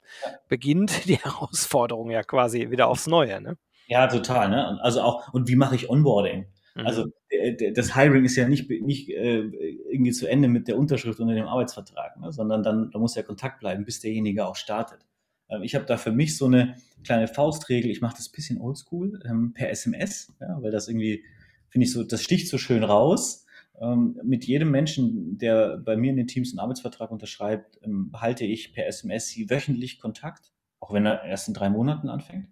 beginnt 0.48 1.04
die 1.06 1.16
Herausforderung 1.16 2.10
ja 2.10 2.22
quasi 2.22 2.70
wieder 2.70 2.88
aufs 2.88 3.06
Neue. 3.06 3.40
Ne? 3.40 3.56
Ja, 3.86 4.06
total. 4.06 4.48
Ne? 4.50 4.80
Also 4.82 5.00
auch, 5.02 5.32
und 5.32 5.48
wie 5.48 5.56
mache 5.56 5.74
ich 5.76 5.88
Onboarding? 5.88 6.46
Also 6.84 7.06
mhm. 7.06 7.74
das 7.74 7.94
Hiring 7.94 8.24
ist 8.24 8.36
ja 8.36 8.46
nicht, 8.46 8.68
nicht 8.68 9.08
äh, 9.08 9.44
irgendwie 9.90 10.12
zu 10.12 10.26
Ende 10.26 10.48
mit 10.48 10.68
der 10.68 10.78
Unterschrift 10.78 11.20
unter 11.20 11.34
dem 11.34 11.46
Arbeitsvertrag, 11.46 12.18
ne? 12.20 12.32
sondern 12.32 12.62
dann 12.62 12.90
da 12.90 12.98
muss 12.98 13.14
ja 13.14 13.22
Kontakt 13.22 13.60
bleiben, 13.60 13.84
bis 13.84 14.00
derjenige 14.00 14.46
auch 14.46 14.56
startet. 14.56 15.06
Ähm, 15.48 15.62
ich 15.62 15.74
habe 15.74 15.86
da 15.86 15.96
für 15.96 16.12
mich 16.12 16.36
so 16.36 16.46
eine 16.46 16.76
kleine 17.04 17.28
Faustregel, 17.28 17.90
ich 17.90 18.02
mache 18.02 18.16
das 18.16 18.28
ein 18.28 18.32
bisschen 18.32 18.60
oldschool 18.60 19.20
ähm, 19.26 19.54
per 19.54 19.70
SMS, 19.70 20.34
ja, 20.40 20.60
weil 20.60 20.70
das 20.70 20.88
irgendwie, 20.88 21.24
finde 21.70 21.86
ich 21.86 21.92
so, 21.92 22.02
das 22.02 22.22
sticht 22.22 22.48
so 22.48 22.58
schön 22.58 22.84
raus. 22.84 23.46
Ähm, 23.80 24.20
mit 24.22 24.44
jedem 24.44 24.70
Menschen, 24.70 25.38
der 25.38 25.78
bei 25.78 25.96
mir 25.96 26.10
in 26.10 26.16
den 26.16 26.26
Teams 26.26 26.52
einen 26.52 26.60
Arbeitsvertrag 26.60 27.10
unterschreibt, 27.10 27.78
halte 28.14 28.44
ich 28.44 28.72
per 28.72 28.86
SMS 28.86 29.34
wöchentlich 29.48 29.98
Kontakt, 29.98 30.52
auch 30.80 30.92
wenn 30.92 31.06
er 31.06 31.24
erst 31.24 31.48
in 31.48 31.54
drei 31.54 31.70
Monaten 31.70 32.08
anfängt, 32.08 32.48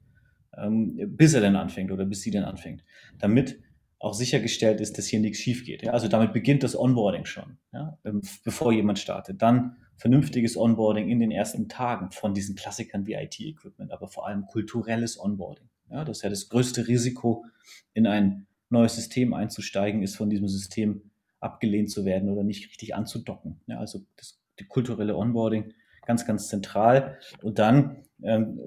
bis 0.57 1.35
er 1.35 1.41
dann 1.41 1.57
anfängt 1.57 1.91
oder 1.91 2.05
bis 2.05 2.23
sie 2.23 2.31
dann 2.31 2.45
anfängt, 2.45 2.85
damit 3.19 3.61
auch 3.99 4.15
sichergestellt 4.15 4.81
ist, 4.81 4.99
dass 4.99 5.07
hier 5.07 5.21
nichts 5.21 5.39
schief 5.39 5.65
geht. 5.65 5.83
Ja? 5.83 5.93
Also 5.93 6.09
damit 6.09 6.33
beginnt 6.33 6.63
das 6.63 6.79
Onboarding 6.79 7.25
schon, 7.25 7.57
ja? 7.73 7.99
Ähm, 8.05 8.21
bevor 8.45 8.73
jemand 8.73 8.99
startet. 8.99 9.41
Dann 9.41 9.77
vernünftiges 9.97 10.57
Onboarding 10.57 11.09
in 11.09 11.21
den 11.21 11.31
ersten 11.31 11.69
Tagen 11.69 12.11
von 12.11 12.35
diesen 12.35 12.55
Klassikern 12.55 13.07
wie 13.07 13.15
IT-Equipment, 13.15 13.93
aber 13.93 14.09
vor 14.09 14.27
allem 14.27 14.47
kulturelles 14.47 15.19
Onboarding. 15.19 15.69
Ja? 15.91 16.05
Das 16.05 16.19
ist 16.19 16.23
ja 16.23 16.31
das 16.31 16.49
größte 16.51 16.87
Risiko, 16.87 17.47
in 17.95 18.07
ein 18.07 18.47
neues 18.69 18.95
System 18.97 19.33
einzusteigen, 19.33 20.03
ist 20.03 20.17
von 20.17 20.29
diesem 20.29 20.49
System 20.49 21.11
abgelehnt 21.41 21.91
zu 21.91 22.05
werden 22.05 22.29
oder 22.29 22.43
nicht 22.43 22.69
richtig 22.69 22.95
anzudocken. 22.95 23.61
Ja? 23.67 23.79
Also 23.79 24.01
das 24.17 24.39
die 24.59 24.67
kulturelle 24.67 25.17
Onboarding 25.17 25.73
ganz, 26.07 26.27
ganz 26.27 26.49
zentral. 26.49 27.19
Und 27.43 27.59
dann 27.59 28.05
ähm, 28.23 28.61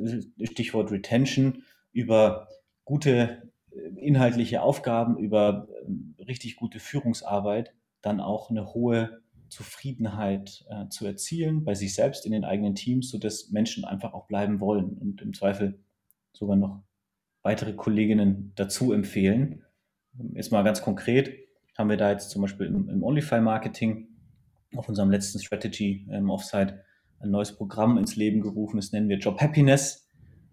Stichwort 0.43 0.91
Retention 0.91 1.63
über 1.91 2.47
gute 2.83 3.51
inhaltliche 3.95 4.61
Aufgaben, 4.61 5.17
über 5.17 5.67
ähm, 5.85 6.15
richtig 6.19 6.55
gute 6.55 6.79
Führungsarbeit 6.79 7.73
dann 8.01 8.19
auch 8.19 8.49
eine 8.49 8.73
hohe 8.73 9.21
Zufriedenheit 9.49 10.65
äh, 10.69 10.87
zu 10.89 11.05
erzielen 11.05 11.63
bei 11.63 11.73
sich 11.73 11.95
selbst 11.95 12.25
in 12.25 12.31
den 12.31 12.43
eigenen 12.43 12.75
Teams, 12.75 13.09
sodass 13.09 13.49
Menschen 13.49 13.85
einfach 13.85 14.13
auch 14.13 14.27
bleiben 14.27 14.59
wollen 14.59 14.97
und 14.97 15.21
im 15.21 15.33
Zweifel 15.33 15.79
sogar 16.33 16.55
noch 16.55 16.83
weitere 17.43 17.73
Kolleginnen 17.73 18.51
dazu 18.55 18.91
empfehlen. 18.91 19.63
Jetzt 20.33 20.51
mal 20.51 20.63
ganz 20.63 20.81
konkret 20.81 21.33
haben 21.77 21.89
wir 21.89 21.97
da 21.97 22.11
jetzt 22.11 22.29
zum 22.29 22.41
Beispiel 22.41 22.67
im, 22.67 22.89
im 22.89 23.03
OnlyFi-Marketing 23.03 24.07
auf 24.75 24.89
unserem 24.89 25.11
letzten 25.11 25.39
Strategy 25.39 26.07
ähm, 26.11 26.29
Offsite 26.29 26.83
ein 27.19 27.31
neues 27.31 27.55
Programm 27.55 27.97
ins 27.97 28.15
Leben 28.15 28.41
gerufen. 28.41 28.77
Das 28.77 28.91
nennen 28.91 29.09
wir 29.09 29.17
Job 29.17 29.39
Happiness. 29.39 30.07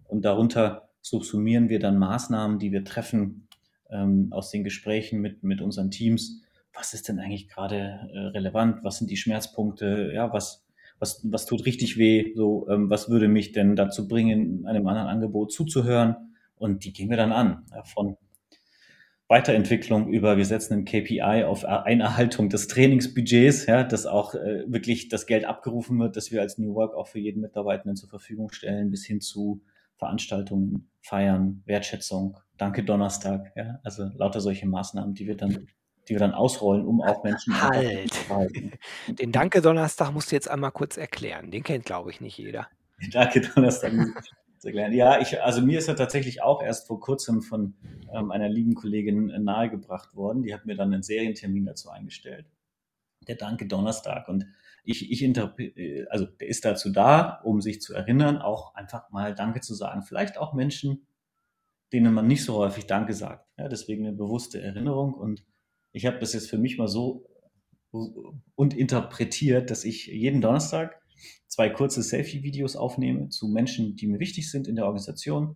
Und 0.07 0.23
darunter 0.23 0.84
subsumieren 1.05 1.69
wir 1.69 1.77
dann 1.77 1.99
Maßnahmen, 1.99 2.57
die 2.57 2.71
wir 2.71 2.83
treffen 2.83 3.47
ähm, 3.91 4.29
aus 4.31 4.49
den 4.49 4.63
Gesprächen 4.63 5.21
mit, 5.21 5.43
mit 5.43 5.61
unseren 5.61 5.91
Teams. 5.91 6.41
Was 6.73 6.95
ist 6.95 7.07
denn 7.07 7.19
eigentlich 7.19 7.47
gerade 7.47 8.09
äh, 8.11 8.19
relevant? 8.29 8.83
Was 8.83 8.97
sind 8.97 9.11
die 9.11 9.17
Schmerzpunkte? 9.17 10.11
Ja, 10.15 10.33
was, 10.33 10.65
was, 10.97 11.21
was 11.29 11.45
tut 11.45 11.63
richtig 11.67 11.99
weh? 11.99 12.33
So, 12.35 12.67
ähm, 12.69 12.89
was 12.89 13.07
würde 13.07 13.27
mich 13.27 13.51
denn 13.51 13.75
dazu 13.75 14.07
bringen, 14.07 14.65
einem 14.65 14.87
anderen 14.87 15.07
Angebot 15.07 15.51
zuzuhören? 15.51 16.33
Und 16.55 16.85
die 16.85 16.91
gehen 16.91 17.11
wir 17.11 17.17
dann 17.17 17.31
an. 17.31 17.65
Ja, 17.71 17.83
von 17.83 18.17
Weiterentwicklung 19.27 20.09
über, 20.11 20.37
wir 20.37 20.45
setzen 20.45 20.73
ein 20.73 20.85
KPI 20.85 21.43
auf 21.45 21.65
Einerhaltung 21.65 22.49
des 22.49 22.67
Trainingsbudgets, 22.67 23.67
ja, 23.67 23.83
dass 23.83 24.07
auch 24.07 24.33
äh, 24.33 24.63
wirklich 24.65 25.09
das 25.09 25.27
Geld 25.27 25.45
abgerufen 25.45 25.99
wird, 25.99 26.15
dass 26.15 26.31
wir 26.31 26.41
als 26.41 26.57
New 26.57 26.73
Work 26.73 26.95
auch 26.95 27.07
für 27.07 27.19
jeden 27.19 27.41
Mitarbeitenden 27.41 27.95
zur 27.95 28.09
Verfügung 28.09 28.51
stellen, 28.51 28.89
bis 28.89 29.05
hin 29.05 29.21
zu 29.21 29.61
Veranstaltungen, 29.97 30.89
Feiern, 31.01 31.63
Wertschätzung, 31.65 32.37
Danke 32.57 32.83
Donnerstag, 32.83 33.51
ja, 33.55 33.79
also 33.83 34.05
lauter 34.15 34.39
solche 34.39 34.67
Maßnahmen, 34.67 35.13
die 35.13 35.27
wir 35.27 35.35
dann, 35.35 35.67
die 36.07 36.13
wir 36.13 36.19
dann 36.19 36.33
ausrollen, 36.33 36.85
um 36.85 37.01
auch 37.01 37.23
Menschen 37.23 37.59
halt. 37.61 38.11
Den 39.19 39.31
Danke 39.31 39.61
Donnerstag 39.61 40.11
musst 40.11 40.31
du 40.31 40.35
jetzt 40.35 40.49
einmal 40.49 40.71
kurz 40.71 40.97
erklären. 40.97 41.51
Den 41.51 41.63
kennt, 41.63 41.85
glaube 41.85 42.11
ich, 42.11 42.21
nicht 42.21 42.37
jeder. 42.37 42.67
Den 43.01 43.11
Danke 43.11 43.41
Donnerstag 43.41 43.91
zu 44.59 44.67
erklären. 44.67 44.93
Ja, 44.93 45.19
ich, 45.19 45.41
also 45.41 45.61
mir 45.61 45.79
ist 45.79 45.87
er 45.87 45.95
tatsächlich 45.95 46.41
auch 46.41 46.63
erst 46.63 46.87
vor 46.87 46.99
kurzem 46.99 47.41
von 47.41 47.75
ähm, 48.13 48.31
einer 48.31 48.49
lieben 48.49 48.73
Kollegin 48.73 49.29
äh, 49.29 49.39
nahegebracht 49.39 50.15
worden. 50.15 50.43
Die 50.43 50.53
hat 50.53 50.65
mir 50.65 50.75
dann 50.75 50.93
einen 50.93 51.03
Serientermin 51.03 51.65
dazu 51.65 51.89
eingestellt. 51.89 52.45
Der 53.27 53.35
Danke 53.35 53.67
Donnerstag. 53.67 54.29
Und 54.29 54.45
ich, 54.85 55.11
ich 55.11 55.23
interpretiere, 55.23 56.07
also 56.11 56.25
der 56.25 56.47
ist 56.47 56.63
dazu 56.65 56.91
da, 56.91 57.41
um 57.43 57.61
sich 57.61 57.81
zu 57.81 57.93
erinnern, 57.93 58.37
auch 58.37 58.75
einfach 58.75 59.09
mal 59.09 59.33
Danke 59.33 59.61
zu 59.61 59.73
sagen. 59.73 60.03
Vielleicht 60.03 60.37
auch 60.37 60.53
Menschen, 60.53 61.07
denen 61.91 62.13
man 62.13 62.27
nicht 62.27 62.43
so 62.43 62.55
häufig 62.55 62.85
Danke 62.87 63.13
sagt. 63.13 63.47
Ja, 63.57 63.67
deswegen 63.67 64.05
eine 64.05 64.15
bewusste 64.15 64.61
Erinnerung. 64.61 65.13
Und 65.13 65.45
ich 65.91 66.05
habe 66.05 66.19
das 66.19 66.33
jetzt 66.33 66.49
für 66.49 66.57
mich 66.57 66.77
mal 66.77 66.87
so 66.87 67.27
und 68.55 68.73
interpretiert, 68.73 69.71
dass 69.71 69.85
ich 69.85 70.07
jeden 70.07 70.41
Donnerstag 70.41 71.01
zwei 71.47 71.69
kurze 71.69 72.03
Selfie-Videos 72.03 72.75
aufnehme 72.75 73.29
zu 73.29 73.47
Menschen, 73.47 73.95
die 73.95 74.07
mir 74.07 74.19
wichtig 74.19 74.51
sind 74.51 74.67
in 74.67 74.75
der 74.75 74.85
Organisation, 74.85 75.55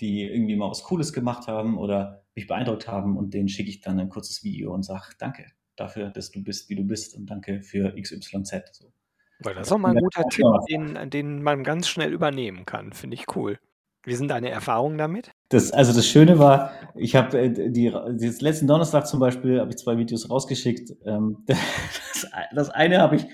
die 0.00 0.22
irgendwie 0.22 0.54
mal 0.54 0.70
was 0.70 0.84
Cooles 0.84 1.12
gemacht 1.12 1.48
haben 1.48 1.78
oder 1.78 2.24
mich 2.34 2.46
beeindruckt 2.46 2.86
haben 2.86 3.16
und 3.16 3.34
denen 3.34 3.48
schicke 3.48 3.70
ich 3.70 3.80
dann 3.80 3.98
ein 3.98 4.08
kurzes 4.08 4.44
Video 4.44 4.72
und 4.72 4.84
sage 4.84 5.14
Danke 5.18 5.46
dafür, 5.76 6.10
dass 6.10 6.30
du 6.30 6.42
bist, 6.42 6.68
wie 6.68 6.76
du 6.76 6.84
bist 6.84 7.16
und 7.16 7.26
danke 7.26 7.62
für 7.62 7.94
XYZ. 8.00 8.52
So. 8.72 8.92
Weil 9.40 9.54
das 9.54 9.68
ist 9.68 9.72
auch 9.72 9.78
mal 9.78 9.90
ein 9.90 10.02
guter 10.02 10.24
Tipp, 10.28 10.46
den, 10.70 11.10
den 11.10 11.42
man 11.42 11.64
ganz 11.64 11.88
schnell 11.88 12.12
übernehmen 12.12 12.64
kann. 12.64 12.92
Finde 12.92 13.14
ich 13.14 13.36
cool. 13.36 13.58
Wie 14.04 14.14
sind 14.14 14.28
deine 14.28 14.50
Erfahrungen 14.50 14.98
damit? 14.98 15.30
Das, 15.48 15.70
also 15.70 15.92
das 15.92 16.06
Schöne 16.06 16.38
war, 16.38 16.72
ich 16.96 17.14
habe 17.14 17.38
äh, 17.38 17.70
die, 17.70 17.90
das 17.90 18.40
letzten 18.40 18.66
Donnerstag 18.66 19.06
zum 19.06 19.20
Beispiel 19.20 19.60
habe 19.60 19.70
ich 19.70 19.76
zwei 19.76 19.96
Videos 19.96 20.28
rausgeschickt. 20.28 20.92
Ähm, 21.04 21.38
das, 21.46 22.26
das 22.52 22.70
eine 22.70 22.98
habe 22.98 23.16
ich 23.16 23.26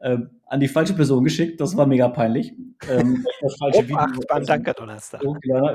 äh, 0.00 0.16
an 0.46 0.60
die 0.60 0.68
falsche 0.68 0.94
Person 0.94 1.24
geschickt, 1.24 1.60
das 1.60 1.76
war 1.76 1.86
mega 1.86 2.08
peinlich. 2.08 2.54
Ähm, 2.88 3.26
das 3.42 3.56
falsche 3.56 3.84
Video. 3.84 3.98
Ach, 3.98 4.12
beim 4.28 4.46
Danke 4.46 4.72
Donnerstag. 4.72 5.22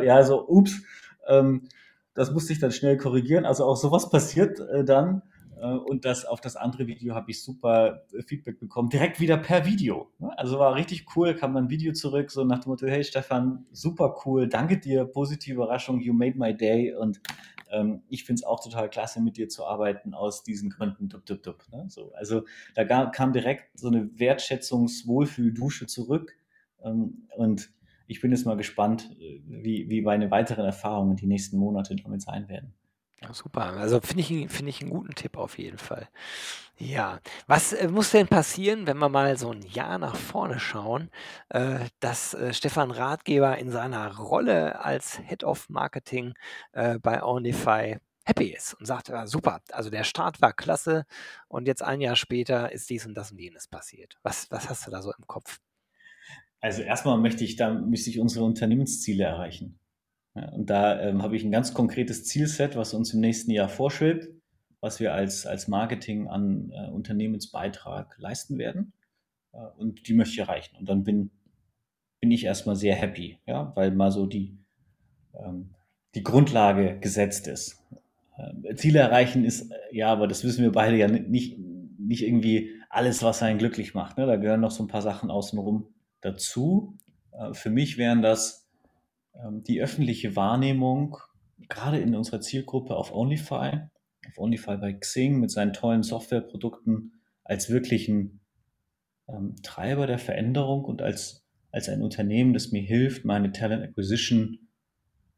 Ja, 0.03 0.23
so, 0.23 0.47
ups. 0.47 0.81
Ähm, 1.27 1.67
das 2.15 2.31
musste 2.31 2.53
ich 2.53 2.59
dann 2.59 2.71
schnell 2.71 2.97
korrigieren. 2.97 3.45
Also 3.45 3.65
auch 3.65 3.75
sowas 3.75 4.09
passiert 4.09 4.59
äh, 4.59 4.83
dann. 4.83 5.21
Äh, 5.63 5.67
und 5.67 6.05
das, 6.05 6.25
auf 6.25 6.41
das 6.41 6.55
andere 6.55 6.87
Video 6.87 7.15
habe 7.15 7.31
ich 7.31 7.41
super 7.41 8.03
äh, 8.11 8.21
Feedback 8.21 8.59
bekommen, 8.59 8.89
direkt 8.89 9.19
wieder 9.19 9.37
per 9.37 9.65
Video. 9.65 10.11
Also 10.35 10.59
war 10.59 10.75
richtig 10.75 11.05
cool, 11.15 11.33
kam 11.33 11.53
dann 11.53 11.65
ein 11.65 11.69
Video 11.69 11.93
zurück, 11.93 12.29
so 12.31 12.43
nach 12.43 12.59
dem 12.59 12.69
Motto, 12.71 12.85
hey 12.85 13.03
Stefan, 13.03 13.65
super 13.71 14.15
cool, 14.25 14.47
danke 14.47 14.77
dir, 14.77 15.05
positive 15.05 15.55
Überraschung, 15.55 16.01
you 16.01 16.13
made 16.13 16.37
my 16.37 16.55
day 16.55 16.93
und 16.93 17.21
ähm, 17.71 18.03
ich 18.09 18.25
finde 18.25 18.41
es 18.41 18.43
auch 18.43 18.61
total 18.61 18.89
klasse, 18.89 19.21
mit 19.21 19.37
dir 19.37 19.47
zu 19.47 19.65
arbeiten 19.65 20.13
aus 20.13 20.43
diesen 20.43 20.69
Gründen. 20.69 21.09
Dup, 21.09 21.25
dup, 21.25 21.41
dup, 21.41 21.65
ne? 21.71 21.85
so, 21.87 22.11
also 22.13 22.43
da 22.75 22.83
kam 23.05 23.33
direkt 23.33 23.79
so 23.79 23.87
eine 23.87 24.09
Wertschätzungs-Wohlfühl-Dusche 24.17 25.87
zurück 25.87 26.35
ähm, 26.83 27.27
und 27.37 27.71
ich 28.05 28.19
bin 28.19 28.31
jetzt 28.31 28.45
mal 28.45 28.57
gespannt, 28.57 29.15
äh, 29.19 29.39
wie, 29.45 29.89
wie 29.89 30.01
meine 30.01 30.29
weiteren 30.29 30.65
Erfahrungen 30.65 31.15
die 31.15 31.25
nächsten 31.25 31.57
Monate 31.57 31.95
damit 31.95 32.21
sein 32.21 32.49
werden. 32.49 32.73
Super. 33.31 33.73
Also 33.77 33.99
finde 34.01 34.21
ich, 34.21 34.51
find 34.51 34.69
ich 34.69 34.81
einen 34.81 34.89
guten 34.89 35.15
Tipp 35.15 35.37
auf 35.37 35.57
jeden 35.57 35.77
Fall. 35.77 36.09
Ja, 36.77 37.19
was 37.47 37.73
äh, 37.73 37.87
muss 37.87 38.11
denn 38.11 38.27
passieren, 38.27 38.87
wenn 38.87 38.97
wir 38.97 39.09
mal 39.09 39.37
so 39.37 39.51
ein 39.51 39.61
Jahr 39.61 39.99
nach 39.99 40.15
vorne 40.15 40.59
schauen, 40.59 41.09
äh, 41.49 41.79
dass 41.99 42.33
äh, 42.33 42.53
Stefan 42.53 42.91
Ratgeber 42.91 43.57
in 43.57 43.71
seiner 43.71 44.17
Rolle 44.17 44.83
als 44.83 45.19
Head 45.19 45.43
of 45.43 45.69
Marketing 45.69 46.33
äh, 46.73 46.97
bei 46.99 47.23
Onify 47.23 47.97
happy 48.25 48.47
ist 48.47 48.73
und 48.75 48.85
sagt, 48.85 49.09
ja, 49.09 49.27
super, 49.27 49.61
also 49.71 49.89
der 49.89 50.03
Start 50.03 50.41
war 50.41 50.53
klasse 50.53 51.05
und 51.47 51.67
jetzt 51.67 51.83
ein 51.83 52.01
Jahr 52.01 52.15
später 52.15 52.71
ist 52.71 52.89
dies 52.89 53.05
und 53.05 53.15
das 53.15 53.31
und 53.31 53.39
jenes 53.39 53.67
passiert. 53.67 54.17
Was, 54.23 54.49
was 54.49 54.69
hast 54.69 54.87
du 54.87 54.91
da 54.91 55.01
so 55.01 55.11
im 55.17 55.27
Kopf? 55.27 55.59
Also 56.59 56.81
erstmal 56.81 57.17
möchte 57.17 57.43
ich, 57.43 57.57
da 57.57 57.73
möchte 57.73 58.09
ich 58.09 58.19
unsere 58.19 58.45
Unternehmensziele 58.45 59.25
erreichen. 59.25 59.79
Und 60.33 60.69
da 60.69 60.99
ähm, 60.99 61.21
habe 61.21 61.35
ich 61.35 61.43
ein 61.43 61.51
ganz 61.51 61.73
konkretes 61.73 62.25
Zielset, 62.25 62.75
was 62.75 62.93
uns 62.93 63.13
im 63.13 63.19
nächsten 63.19 63.51
Jahr 63.51 63.69
vorschwebt, 63.69 64.29
was 64.81 64.99
wir 64.99 65.13
als, 65.13 65.45
als 65.45 65.67
Marketing 65.67 66.27
an 66.27 66.71
äh, 66.71 66.89
Unternehmensbeitrag 66.89 68.15
leisten 68.17 68.57
werden. 68.57 68.93
Äh, 69.53 69.57
und 69.77 70.07
die 70.07 70.13
möchte 70.13 70.33
ich 70.33 70.39
erreichen. 70.39 70.75
Und 70.77 70.89
dann 70.89 71.03
bin, 71.03 71.29
bin 72.19 72.31
ich 72.31 72.45
erstmal 72.45 72.75
sehr 72.75 72.95
happy, 72.95 73.37
ja, 73.45 73.71
weil 73.75 73.91
mal 73.91 74.11
so 74.11 74.25
die, 74.25 74.57
ähm, 75.35 75.75
die 76.15 76.23
Grundlage 76.23 76.99
gesetzt 76.99 77.47
ist. 77.47 77.83
Äh, 78.37 78.73
Ziele 78.75 78.99
erreichen 78.99 79.45
ist, 79.45 79.71
äh, 79.71 79.75
ja, 79.91 80.11
aber 80.11 80.27
das 80.27 80.43
wissen 80.43 80.63
wir 80.63 80.71
beide 80.71 80.97
ja 80.97 81.07
nicht, 81.07 81.59
nicht 81.99 82.23
irgendwie 82.23 82.71
alles, 82.89 83.21
was 83.21 83.43
einen 83.43 83.59
glücklich 83.59 83.93
macht. 83.93 84.17
Ne? 84.17 84.25
Da 84.25 84.37
gehören 84.37 84.61
noch 84.61 84.71
so 84.71 84.83
ein 84.83 84.87
paar 84.87 85.03
Sachen 85.03 85.29
außenrum 85.29 85.87
dazu. 86.21 86.97
Äh, 87.31 87.53
für 87.53 87.69
mich 87.69 87.97
wären 87.97 88.23
das 88.23 88.62
ähm, 88.62 88.62
die 89.67 89.81
öffentliche 89.81 90.35
Wahrnehmung, 90.35 91.17
gerade 91.69 91.99
in 91.99 92.15
unserer 92.15 92.41
Zielgruppe 92.41 92.95
auf 92.95 93.13
OnlyFi, 93.13 93.81
auf 94.27 94.37
OnlyFi 94.37 94.77
bei 94.77 94.93
Xing 94.93 95.39
mit 95.39 95.51
seinen 95.51 95.73
tollen 95.73 96.03
Softwareprodukten 96.03 97.13
als 97.43 97.69
wirklichen 97.69 98.41
ähm, 99.27 99.55
Treiber 99.63 100.07
der 100.07 100.19
Veränderung 100.19 100.85
und 100.85 101.01
als, 101.01 101.45
als 101.71 101.89
ein 101.89 102.01
Unternehmen, 102.01 102.53
das 102.53 102.71
mir 102.71 102.81
hilft, 102.81 103.25
meine 103.25 103.51
Talent 103.51 103.83
Acquisition 103.83 104.59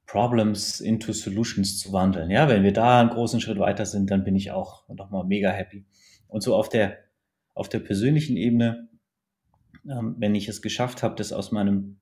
Problems 0.06 0.82
into 0.82 1.14
Solutions 1.14 1.80
zu 1.80 1.92
wandeln. 1.92 2.30
Ja, 2.30 2.48
wenn 2.48 2.64
wir 2.64 2.74
da 2.74 3.02
einen 3.02 3.10
großen 3.10 3.42
Schritt 3.42 3.58
weiter 3.58 3.88
sind, 3.88 4.12
dann 4.12 4.24
bin 4.24 4.36
ich 4.36 4.52
auch 4.52 4.88
nochmal 4.88 5.26
mega 5.26 5.50
happy. 5.50 5.86
Und 6.28 6.42
so 6.42 6.56
auf 6.56 6.70
der, 6.70 7.00
auf 7.56 7.70
der 7.70 7.80
persönlichen 7.80 8.38
Ebene, 8.38 8.88
ähm, 9.90 10.16
wenn 10.20 10.36
ich 10.36 10.48
es 10.48 10.62
geschafft 10.62 11.02
habe, 11.02 11.16
das 11.16 11.34
aus 11.34 11.52
meinem 11.52 12.00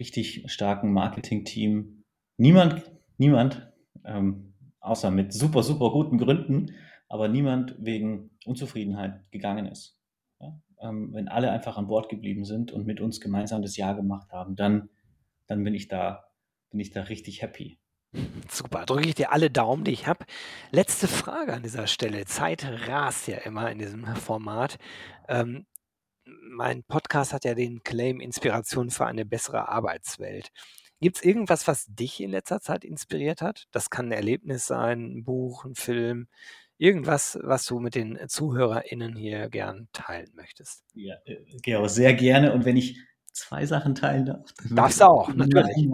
richtig 0.00 0.50
starken 0.50 0.92
Marketing-Team 0.92 2.04
niemand, 2.36 2.90
niemand, 3.18 3.70
ähm, 4.04 4.54
außer 4.80 5.10
mit 5.10 5.32
super, 5.32 5.62
super 5.62 5.90
guten 5.90 6.18
Gründen, 6.18 6.74
aber 7.08 7.28
niemand 7.28 7.76
wegen 7.78 8.30
Unzufriedenheit 8.44 9.30
gegangen 9.30 9.66
ist. 9.66 9.98
Ja? 10.40 10.60
Ähm, 10.80 11.12
wenn 11.12 11.28
alle 11.28 11.52
einfach 11.52 11.76
an 11.76 11.86
Bord 11.86 12.08
geblieben 12.08 12.44
sind 12.44 12.72
und 12.72 12.86
mit 12.86 13.00
uns 13.00 13.20
gemeinsam 13.20 13.62
das 13.62 13.76
Jahr 13.76 13.94
gemacht 13.94 14.32
haben, 14.32 14.56
dann, 14.56 14.88
dann 15.46 15.62
bin 15.62 15.74
ich 15.74 15.88
da 15.88 16.24
bin 16.70 16.80
ich 16.80 16.90
da 16.90 17.02
richtig 17.02 17.42
happy. 17.42 17.78
Super, 18.48 18.86
drücke 18.86 19.08
ich 19.08 19.14
dir 19.14 19.32
alle 19.32 19.50
Daumen, 19.50 19.84
die 19.84 19.92
ich 19.92 20.06
habe. 20.08 20.24
Letzte 20.72 21.06
Frage 21.06 21.52
an 21.52 21.62
dieser 21.62 21.86
Stelle. 21.86 22.24
Zeit 22.24 22.64
rast 22.88 23.28
ja 23.28 23.36
immer 23.38 23.70
in 23.70 23.78
diesem 23.78 24.04
Format. 24.16 24.78
Ähm, 25.28 25.66
mein 26.42 26.82
Podcast 26.84 27.32
hat 27.32 27.44
ja 27.44 27.54
den 27.54 27.82
Claim 27.82 28.20
Inspiration 28.20 28.90
für 28.90 29.06
eine 29.06 29.24
bessere 29.24 29.68
Arbeitswelt. 29.68 30.50
Gibt 31.00 31.16
es 31.16 31.24
irgendwas, 31.24 31.66
was 31.66 31.86
dich 31.86 32.20
in 32.20 32.30
letzter 32.30 32.60
Zeit 32.60 32.84
inspiriert 32.84 33.40
hat? 33.40 33.66
Das 33.70 33.88
kann 33.88 34.08
ein 34.08 34.12
Erlebnis 34.12 34.66
sein, 34.66 35.16
ein 35.16 35.24
Buch, 35.24 35.64
ein 35.64 35.74
Film, 35.74 36.28
irgendwas, 36.76 37.38
was 37.42 37.64
du 37.66 37.80
mit 37.80 37.94
den 37.94 38.18
ZuhörerInnen 38.28 39.16
hier 39.16 39.48
gern 39.48 39.88
teilen 39.92 40.30
möchtest. 40.34 40.84
Ja, 40.94 41.14
äh, 41.24 41.36
Gero, 41.62 41.88
sehr 41.88 42.14
gerne. 42.14 42.52
Und 42.52 42.64
wenn 42.64 42.76
ich 42.76 42.98
zwei 43.32 43.64
Sachen 43.66 43.94
teilen 43.94 44.26
darf. 44.26 44.52
Darfst 44.70 45.02
auch, 45.02 45.28
natürlich. 45.34 45.88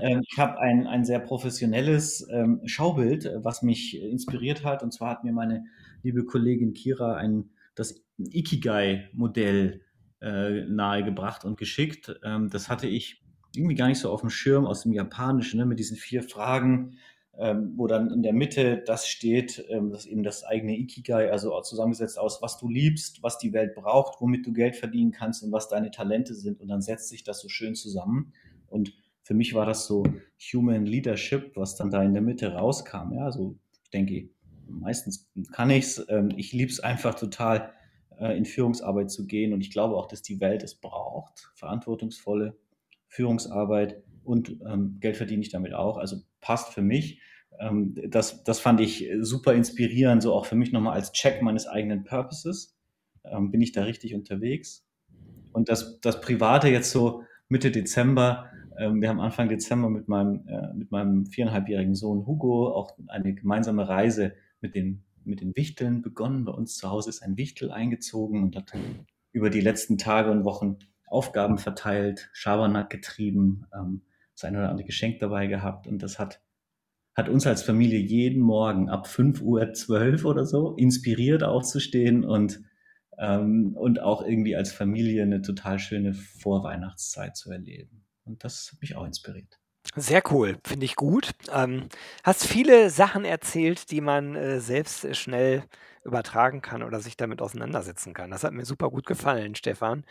Ähm, 0.00 0.22
ich 0.28 0.38
habe 0.38 0.58
ein, 0.58 0.86
ein 0.86 1.04
sehr 1.04 1.20
professionelles 1.20 2.26
ähm, 2.30 2.60
Schaubild, 2.64 3.26
äh, 3.26 3.44
was 3.44 3.62
mich 3.62 4.00
inspiriert 4.00 4.64
hat. 4.64 4.82
Und 4.82 4.92
zwar 4.92 5.10
hat 5.10 5.24
mir 5.24 5.32
meine 5.32 5.64
liebe 6.02 6.24
Kollegin 6.24 6.72
Kira 6.72 7.14
ein, 7.14 7.50
das 7.74 8.02
Ikigai-Modell 8.18 9.80
äh, 10.20 10.64
nahegebracht 10.66 11.44
und 11.44 11.58
geschickt. 11.58 12.18
Ähm, 12.24 12.50
das 12.50 12.68
hatte 12.68 12.86
ich 12.86 13.22
irgendwie 13.54 13.76
gar 13.76 13.88
nicht 13.88 13.98
so 13.98 14.10
auf 14.10 14.20
dem 14.20 14.30
Schirm 14.30 14.66
aus 14.66 14.82
dem 14.82 14.92
Japanischen, 14.92 15.58
ne, 15.58 15.66
mit 15.66 15.78
diesen 15.78 15.96
vier 15.96 16.22
Fragen 16.22 16.98
ähm, 17.38 17.74
wo 17.76 17.86
dann 17.86 18.10
in 18.10 18.22
der 18.24 18.32
Mitte 18.32 18.82
das 18.84 19.06
steht, 19.06 19.64
ähm, 19.68 19.90
das 19.90 20.06
eben 20.06 20.24
das 20.24 20.42
eigene 20.42 20.76
Ikigai, 20.76 21.30
also 21.30 21.58
zusammengesetzt 21.60 22.18
aus, 22.18 22.42
was 22.42 22.58
du 22.58 22.68
liebst, 22.68 23.22
was 23.22 23.38
die 23.38 23.52
Welt 23.52 23.76
braucht, 23.76 24.20
womit 24.20 24.44
du 24.44 24.52
Geld 24.52 24.74
verdienen 24.74 25.12
kannst 25.12 25.44
und 25.44 25.52
was 25.52 25.68
deine 25.68 25.92
Talente 25.92 26.34
sind. 26.34 26.60
Und 26.60 26.66
dann 26.66 26.82
setzt 26.82 27.08
sich 27.08 27.22
das 27.22 27.40
so 27.40 27.48
schön 27.48 27.76
zusammen. 27.76 28.32
Und 28.66 28.92
für 29.22 29.34
mich 29.34 29.54
war 29.54 29.66
das 29.66 29.86
so 29.86 30.02
Human 30.52 30.84
Leadership, 30.84 31.52
was 31.54 31.76
dann 31.76 31.92
da 31.92 32.02
in 32.02 32.12
der 32.12 32.22
Mitte 32.22 32.54
rauskam. 32.54 33.12
Ja, 33.12 33.26
also 33.26 33.56
ich 33.84 33.90
denke, 33.90 34.30
meistens 34.66 35.30
kann 35.52 35.70
ich 35.70 35.84
es. 35.84 36.06
Ähm, 36.08 36.30
ich 36.36 36.52
liebe 36.52 36.72
es 36.72 36.80
einfach 36.80 37.14
total, 37.14 37.72
in 38.20 38.44
Führungsarbeit 38.44 39.10
zu 39.10 39.26
gehen. 39.26 39.52
Und 39.52 39.60
ich 39.60 39.70
glaube 39.70 39.96
auch, 39.96 40.08
dass 40.08 40.22
die 40.22 40.40
Welt 40.40 40.62
es 40.62 40.74
braucht. 40.74 41.50
Verantwortungsvolle 41.54 42.56
Führungsarbeit 43.06 44.02
und 44.24 44.60
ähm, 44.66 44.98
Geld 45.00 45.16
verdiene 45.16 45.42
ich 45.42 45.50
damit 45.50 45.72
auch. 45.72 45.96
Also 45.96 46.16
passt 46.40 46.72
für 46.72 46.82
mich. 46.82 47.20
Ähm, 47.58 47.94
das, 48.08 48.44
das 48.44 48.60
fand 48.60 48.80
ich 48.80 49.08
super 49.20 49.54
inspirierend, 49.54 50.22
so 50.22 50.34
auch 50.34 50.46
für 50.46 50.56
mich 50.56 50.72
nochmal 50.72 50.94
als 50.94 51.12
Check 51.12 51.42
meines 51.42 51.66
eigenen 51.66 52.04
Purposes. 52.04 52.76
Ähm, 53.24 53.50
bin 53.50 53.60
ich 53.60 53.72
da 53.72 53.84
richtig 53.84 54.14
unterwegs? 54.14 54.86
Und 55.52 55.68
das, 55.68 56.00
das 56.00 56.20
Private 56.20 56.68
jetzt 56.68 56.90
so 56.90 57.22
Mitte 57.48 57.70
Dezember, 57.70 58.50
ähm, 58.78 59.00
wir 59.00 59.08
haben 59.08 59.20
Anfang 59.20 59.48
Dezember 59.48 59.90
mit 59.90 60.08
meinem, 60.08 60.46
äh, 60.46 60.72
mit 60.74 60.90
meinem 60.90 61.26
viereinhalbjährigen 61.26 61.94
Sohn 61.94 62.26
Hugo 62.26 62.72
auch 62.72 62.92
eine 63.08 63.34
gemeinsame 63.34 63.88
Reise 63.88 64.34
mit 64.60 64.74
den, 64.74 65.04
mit 65.28 65.40
den 65.40 65.54
Wichteln 65.56 66.02
begonnen. 66.02 66.44
Bei 66.44 66.52
uns 66.52 66.76
zu 66.76 66.90
Hause 66.90 67.10
ist 67.10 67.22
ein 67.22 67.36
Wichtel 67.36 67.70
eingezogen 67.70 68.42
und 68.42 68.56
hat 68.56 68.72
über 69.32 69.50
die 69.50 69.60
letzten 69.60 69.98
Tage 69.98 70.30
und 70.30 70.44
Wochen 70.44 70.78
Aufgaben 71.06 71.58
verteilt, 71.58 72.28
Schabernack 72.32 72.90
getrieben, 72.90 73.66
ähm, 73.74 74.02
das 74.34 74.44
eine 74.44 74.58
oder 74.58 74.70
andere 74.70 74.86
Geschenk 74.86 75.18
dabei 75.20 75.46
gehabt 75.46 75.86
und 75.86 76.02
das 76.02 76.18
hat 76.18 76.40
hat 77.18 77.28
uns 77.28 77.48
als 77.48 77.64
Familie 77.64 77.98
jeden 77.98 78.40
Morgen 78.40 78.88
ab 78.88 79.08
5.12 79.08 80.22
Uhr 80.22 80.30
oder 80.30 80.46
so 80.46 80.76
inspiriert 80.76 81.42
aufzustehen 81.42 82.24
und, 82.24 82.62
ähm, 83.18 83.76
und 83.76 84.00
auch 84.00 84.22
irgendwie 84.22 84.54
als 84.54 84.70
Familie 84.70 85.24
eine 85.24 85.42
total 85.42 85.80
schöne 85.80 86.14
Vorweihnachtszeit 86.14 87.36
zu 87.36 87.50
erleben. 87.50 88.04
Und 88.24 88.44
das 88.44 88.70
hat 88.70 88.80
mich 88.80 88.94
auch 88.94 89.04
inspiriert. 89.04 89.58
Sehr 90.00 90.22
cool, 90.30 90.58
finde 90.64 90.86
ich 90.86 90.96
gut. 90.96 91.32
Ähm, 91.52 91.88
hast 92.24 92.46
viele 92.46 92.90
Sachen 92.90 93.24
erzählt, 93.24 93.90
die 93.90 94.00
man 94.00 94.34
äh, 94.34 94.60
selbst 94.60 95.16
schnell 95.16 95.64
übertragen 96.04 96.62
kann 96.62 96.82
oder 96.82 97.00
sich 97.00 97.16
damit 97.16 97.40
auseinandersetzen 97.40 98.14
kann. 98.14 98.30
Das 98.30 98.42
hat 98.42 98.52
mir 98.52 98.64
super 98.64 98.90
gut 98.90 99.06
gefallen, 99.06 99.54
Stefan. 99.54 100.04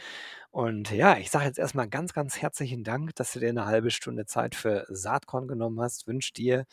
Und 0.52 0.92
ja, 0.92 1.18
ich 1.18 1.30
sage 1.30 1.46
jetzt 1.46 1.60
erstmal 1.60 1.88
ganz, 1.88 2.14
ganz 2.14 2.42
herzlichen 2.42 2.84
Dank, 2.84 3.16
dass 3.16 3.34
du 3.34 3.40
dir 3.40 3.50
eine 3.50 3.66
halbe 3.66 3.92
Stunde 3.92 4.26
Zeit 4.26 4.56
für 4.56 4.86
Saatkorn 4.90 5.48
genommen 5.48 5.82
hast. 5.82 6.08
Wünsche 6.08 6.34
dir 6.34 6.66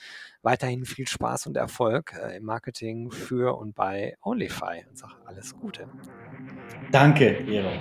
weiterhin 0.42 0.84
viel 0.84 1.08
Spaß 1.08 1.46
und 1.46 1.56
Erfolg 1.56 2.14
äh, 2.14 2.36
im 2.36 2.44
Marketing 2.44 3.10
für 3.10 3.56
und 3.56 3.74
bei 3.74 4.16
OnlyFi 4.22 4.84
und 4.88 4.96
sage 4.96 5.14
alles 5.24 5.54
Gute. 5.54 5.88
Danke, 6.92 7.44
Ero. 7.46 7.80